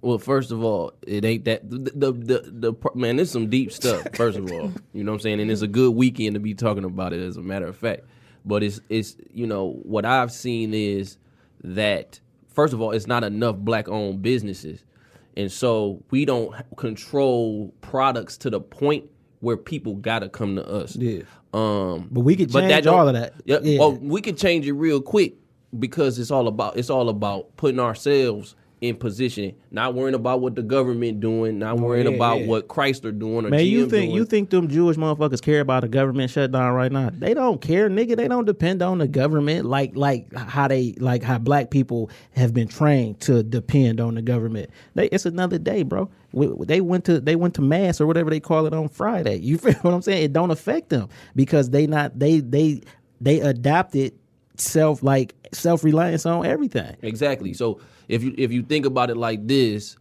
[0.03, 3.17] Well, first of all, it ain't that the the the, the man.
[3.17, 4.07] This some deep stuff.
[4.15, 6.55] First of all, you know what I'm saying, and it's a good weekend to be
[6.55, 7.21] talking about it.
[7.21, 8.03] As a matter of fact,
[8.45, 11.19] but it's it's you know what I've seen is
[11.63, 14.85] that first of all, it's not enough black owned businesses,
[15.37, 19.05] and so we don't control products to the point
[19.41, 20.97] where people gotta come to us.
[20.97, 21.23] Yeah.
[21.53, 23.35] Um, But we could change don't- all of that.
[23.45, 23.81] Yeah, Yeah.
[23.81, 25.35] Well, we could change it real quick
[25.79, 30.55] because it's all about it's all about putting ourselves in position, not worrying about what
[30.55, 32.47] the government doing, not oh, worrying Oh, yeah, about yeah.
[32.47, 34.11] what Chrysler doing or Man, GM you think doing.
[34.13, 37.11] you think them Jewish motherfuckers care about a government shutdown right now?
[37.13, 38.17] They don't care, nigga.
[38.17, 42.55] They don't depend on the government like like how they like how black people have
[42.55, 44.71] been trained to depend on the government.
[44.95, 46.09] They, it's another day, bro.
[46.33, 49.37] We, they went to they went to mass or whatever they call it on Friday.
[49.37, 50.25] You feel what I'm saying?
[50.25, 52.81] It don't affect them because they not they they
[53.21, 54.15] they adopted
[54.61, 56.97] self like self reliance on everything.
[57.03, 57.53] Exactly.
[57.55, 59.97] So if you if you think about it like this,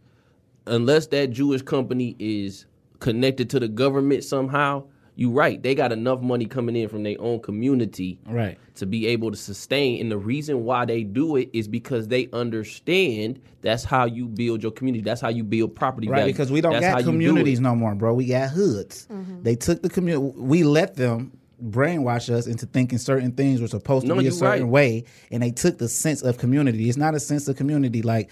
[0.66, 2.66] unless that Jewish company is
[2.98, 4.84] connected to the government somehow,
[5.16, 5.62] you right.
[5.62, 8.58] They got enough money coming in from their own community Right.
[8.76, 10.00] to be able to sustain.
[10.00, 14.62] And the reason why they do it is because they understand that's how you build
[14.62, 15.02] your community.
[15.02, 16.32] That's how you build property Right, value.
[16.32, 18.14] because we don't That's how got you do communities no more, bro.
[18.14, 19.06] We got hoods.
[19.10, 19.42] Mm-hmm.
[19.42, 20.32] They took the community.
[20.36, 21.32] We let them
[21.62, 24.70] brainwash us into thinking certain things were supposed to No, be a certain right.
[24.70, 26.88] way, and they took the sense of community.
[26.88, 28.30] It's not a sense of community like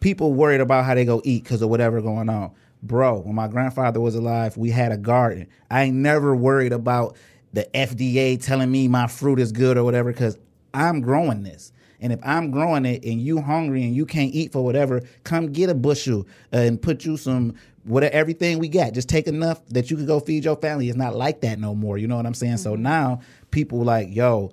[0.00, 2.52] people worried about how they go eat because of whatever going on.
[2.82, 5.46] Bro, when my grandfather was alive, we had a garden.
[5.70, 7.16] I ain't never worried about
[7.52, 10.38] the FDA telling me my fruit is good or whatever because
[10.72, 11.72] I'm growing this.
[12.00, 15.52] And if I'm growing it and you hungry and you can't eat for whatever, come
[15.52, 17.54] get a bushel uh, and put you some
[17.84, 18.92] whatever everything we got.
[18.92, 20.88] Just take enough that you can go feed your family.
[20.88, 21.98] It's not like that no more.
[21.98, 22.58] You know what I'm saying?
[22.58, 22.82] So mm-hmm.
[22.82, 23.20] now
[23.50, 24.52] people like, yo,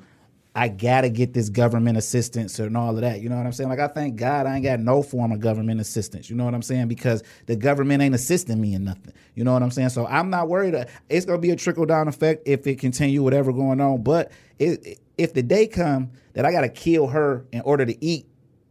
[0.57, 3.21] I gotta get this government assistance and all of that.
[3.21, 3.69] You know what I'm saying?
[3.69, 6.31] Like I thank God I ain't got no form of government assistance.
[6.31, 6.87] You know what I'm saying?
[6.87, 9.13] Because the government ain't assisting me in nothing.
[9.35, 9.89] You know what I'm saying?
[9.89, 10.73] So I'm not worried.
[10.73, 14.01] Uh, it's gonna be a trickle down effect if it continue whatever going on.
[14.01, 18.25] But it, if the day come that I gotta kill her in order to eat,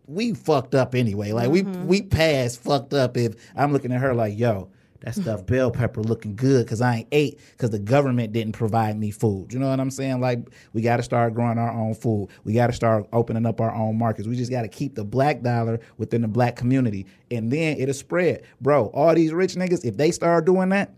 [0.06, 1.32] we fucked up anyway.
[1.32, 1.86] Like we mm-hmm.
[1.86, 4.70] we passed fucked up if I'm looking at her like yo.
[5.00, 8.98] That stuff bell pepper looking good because I ain't ate because the government didn't provide
[8.98, 9.52] me food.
[9.52, 10.20] You know what I'm saying?
[10.20, 12.30] Like we got to start growing our own food.
[12.44, 14.26] We got to start opening up our own markets.
[14.26, 17.94] We just got to keep the black dollar within the black community, and then it'll
[17.94, 18.86] spread, bro.
[18.86, 20.94] All these rich niggas, if they start doing that,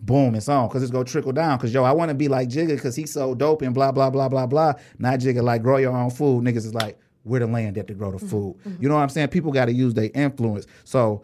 [0.00, 1.58] boom, it's on because it's gonna trickle down.
[1.58, 4.10] Because yo, I want to be like Jigga because he's so dope and blah blah
[4.10, 4.72] blah blah blah.
[4.98, 6.44] Not Jigga like grow your own food.
[6.44, 8.56] Niggas is like we're the land that to grow the food.
[8.80, 9.28] You know what I'm saying?
[9.28, 10.66] People got to use their influence.
[10.84, 11.22] So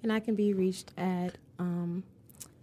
[0.03, 2.03] And I can be reached at um,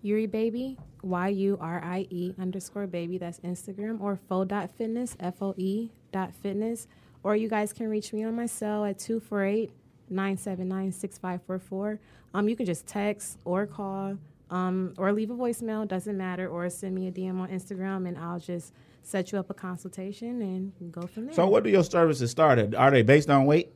[0.05, 3.19] Yurie Baby, Y U R I E underscore baby.
[3.19, 6.87] That's Instagram or fo dot fitness, F O E dot fitness.
[7.25, 9.71] Or you guys can reach me on my cell at 248
[10.13, 11.99] 979-6544.
[12.35, 14.19] Um, you can just text or call
[14.53, 18.17] um, or leave a voicemail, doesn't matter, or send me a DM on Instagram and
[18.19, 18.73] I'll just
[19.03, 21.35] set you up a consultation and go from there.
[21.35, 22.75] So, what do your services start at?
[22.75, 23.73] Are they based on weight?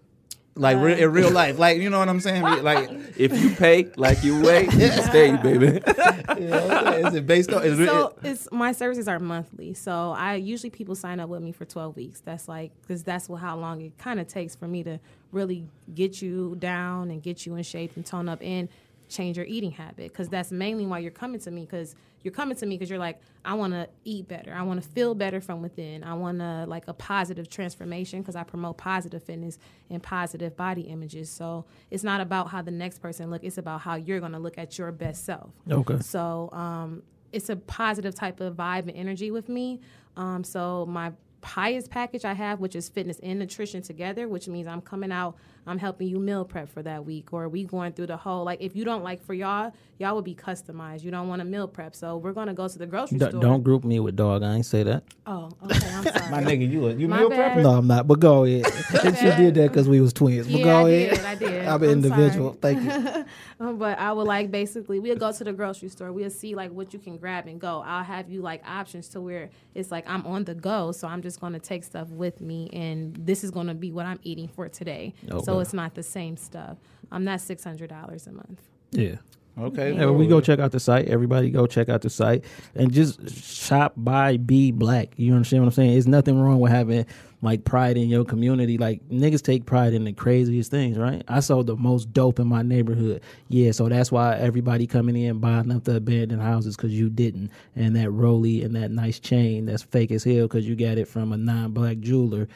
[0.59, 2.43] Like re- Uh, in real life, like you know what I'm saying?
[2.63, 5.67] Like, If you pay like you weigh, you stay, baby.
[6.39, 7.63] you know, is it based on?
[7.63, 9.75] Is it, so it's my services are monthly.
[9.75, 12.21] So I usually people sign up with me for 12 weeks.
[12.23, 14.99] That's like because that's what, how long it kind of takes for me to
[15.31, 18.71] really get you down and get you in shape and tone up and
[19.09, 20.13] change your eating habit.
[20.13, 21.63] Because that's mainly why you're coming to me.
[21.63, 24.53] Because you're coming to me because you're like, I want to eat better.
[24.53, 26.03] I want to feel better from within.
[26.03, 30.83] I want to like a positive transformation because I promote positive fitness and positive body
[30.83, 31.31] images.
[31.31, 33.45] So it's not about how the next person look.
[33.45, 35.51] It's about how you're going to look at your best self.
[35.71, 36.01] Okay.
[36.01, 39.81] So um, it's a positive type of vibe and energy with me.
[40.17, 41.13] Um, so my
[41.45, 45.37] highest package I have, which is fitness and nutrition together, which means I'm coming out,
[45.67, 48.61] I'm helping you meal prep for that week, or we going through the whole like
[48.63, 51.03] if you don't like for y'all, y'all would be customized.
[51.03, 53.41] You don't want a meal prep, so we're gonna go to the grocery D- store.
[53.41, 54.43] don't group me with dog.
[54.43, 55.03] I ain't say that.
[55.27, 55.89] Oh, okay.
[55.93, 56.31] I'm sorry.
[56.31, 57.59] my nigga, you a- you My meal bad.
[57.59, 57.63] prepper?
[57.63, 58.07] No, I'm not.
[58.07, 58.67] But go ahead.
[59.03, 60.47] she did that because we was twins.
[60.47, 61.11] But Yeah, go I ahead.
[61.17, 61.67] did, I did.
[61.69, 62.57] I'm an I'm individual.
[62.63, 62.75] sorry.
[62.77, 63.25] Thank you.
[63.59, 66.13] Um, but I would like basically we'll go to the grocery store.
[66.13, 67.83] We'll see like what you can grab and go.
[67.85, 71.23] I'll have you like options to where it's like I'm on the go, so I'm
[71.23, 74.69] just gonna take stuff with me, and this is gonna be what I'm eating for
[74.69, 75.15] today.
[75.43, 75.63] So Okay.
[75.63, 76.79] it's not the same stuff.
[77.11, 78.63] Um, that's six hundred dollars a month.
[78.91, 79.17] Yeah.
[79.59, 81.09] Okay, Yeah, we go check out the site.
[81.09, 82.45] Everybody go check out the site
[82.75, 85.15] and just shop, by be black.
[85.17, 85.93] You understand what I'm saying?
[85.93, 87.07] There's nothing wrong with having
[87.41, 88.77] like pride in your community.
[88.77, 91.23] Like niggas take pride in the craziest things, right?
[91.27, 93.23] I sold the most dope in my neighborhood.
[93.49, 97.51] Yeah, so that's why everybody coming in buying up the abandoned houses because you didn't.
[97.75, 101.09] And that Roly and that nice chain that's fake as hell because you got it
[101.09, 102.47] from a non-black jeweler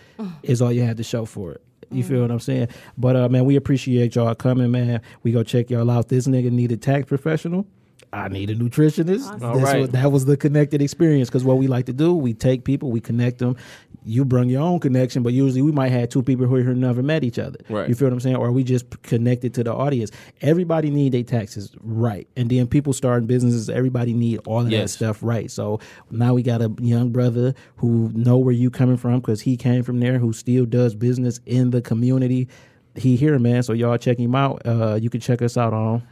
[0.42, 1.62] is all you have to show for it.
[1.90, 2.68] You feel what I'm saying?
[2.96, 5.02] But uh, man, we appreciate y'all coming, man.
[5.22, 6.08] We go check y'all out.
[6.08, 7.66] This nigga need a tax professional.
[8.12, 9.20] I need a nutritionist.
[9.28, 9.44] Awesome.
[9.44, 9.80] All This right.
[9.82, 11.28] was- that was the connected experience.
[11.28, 13.54] Because what we like to do, we take people, we connect them.
[14.04, 17.02] You bring your own connection, but usually we might have two people who who never
[17.02, 17.58] met each other.
[17.68, 17.88] Right.
[17.88, 18.36] You feel what I'm saying?
[18.36, 20.10] Or we just connected to the audience.
[20.40, 23.68] Everybody need their taxes right, and then people starting businesses.
[23.68, 25.50] Everybody need all of that stuff right.
[25.50, 25.80] So
[26.10, 29.82] now we got a young brother who know where you coming from because he came
[29.82, 32.48] from there, who still does business in the community.
[32.96, 33.62] He here, man.
[33.62, 34.62] So y'all check him out.
[34.66, 36.02] Uh, you can check us out on.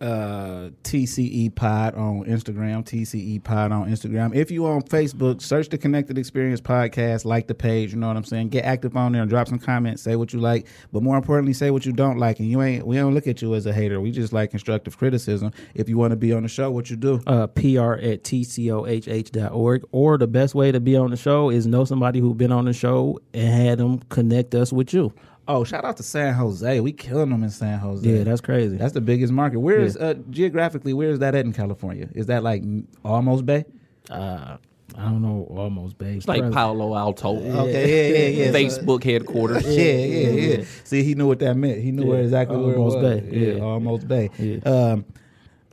[0.00, 4.34] Uh, TCE Pod on Instagram, TCE Pod on Instagram.
[4.34, 8.16] If you on Facebook, search the Connected Experience Podcast, like the page, you know what
[8.16, 8.48] I'm saying?
[8.48, 11.52] Get active on there and drop some comments, say what you like, but more importantly,
[11.52, 12.40] say what you don't like.
[12.40, 14.00] And you ain't we don't look at you as a hater.
[14.00, 15.52] We just like constructive criticism.
[15.74, 17.20] If you want to be on the show, what you do?
[17.26, 19.84] uh, pr at tcohh.org.
[19.92, 22.64] Or the best way to be on the show is know somebody who's been on
[22.64, 25.12] the show and had them connect us with you.
[25.48, 26.80] Oh, shout out to San Jose.
[26.80, 28.08] We killing them in San Jose.
[28.08, 28.76] Yeah, that's crazy.
[28.76, 29.60] That's the biggest market.
[29.60, 30.92] Where is uh, geographically?
[30.92, 32.08] Where is that at in California?
[32.14, 32.62] Is that like
[33.04, 33.64] almost Bay?
[34.10, 34.56] uh,
[34.96, 36.18] I don't know, almost base.
[36.18, 37.36] It's like Palo Alto.
[37.36, 38.52] Okay, yeah, yeah, yeah.
[38.68, 39.66] Facebook headquarters.
[39.66, 40.28] Yeah, yeah,
[40.58, 40.64] yeah.
[40.84, 41.82] See, he knew what that meant.
[41.82, 42.08] He knew Yeah.
[42.10, 42.94] where exactly where it was.
[42.94, 43.38] Almost Bay.
[43.38, 43.62] Yeah, Yeah.
[43.62, 44.30] almost Bay.
[44.38, 44.58] Yeah.
[44.64, 45.04] Um,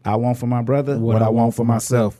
[0.04, 2.20] I want for my brother what, I want for myself.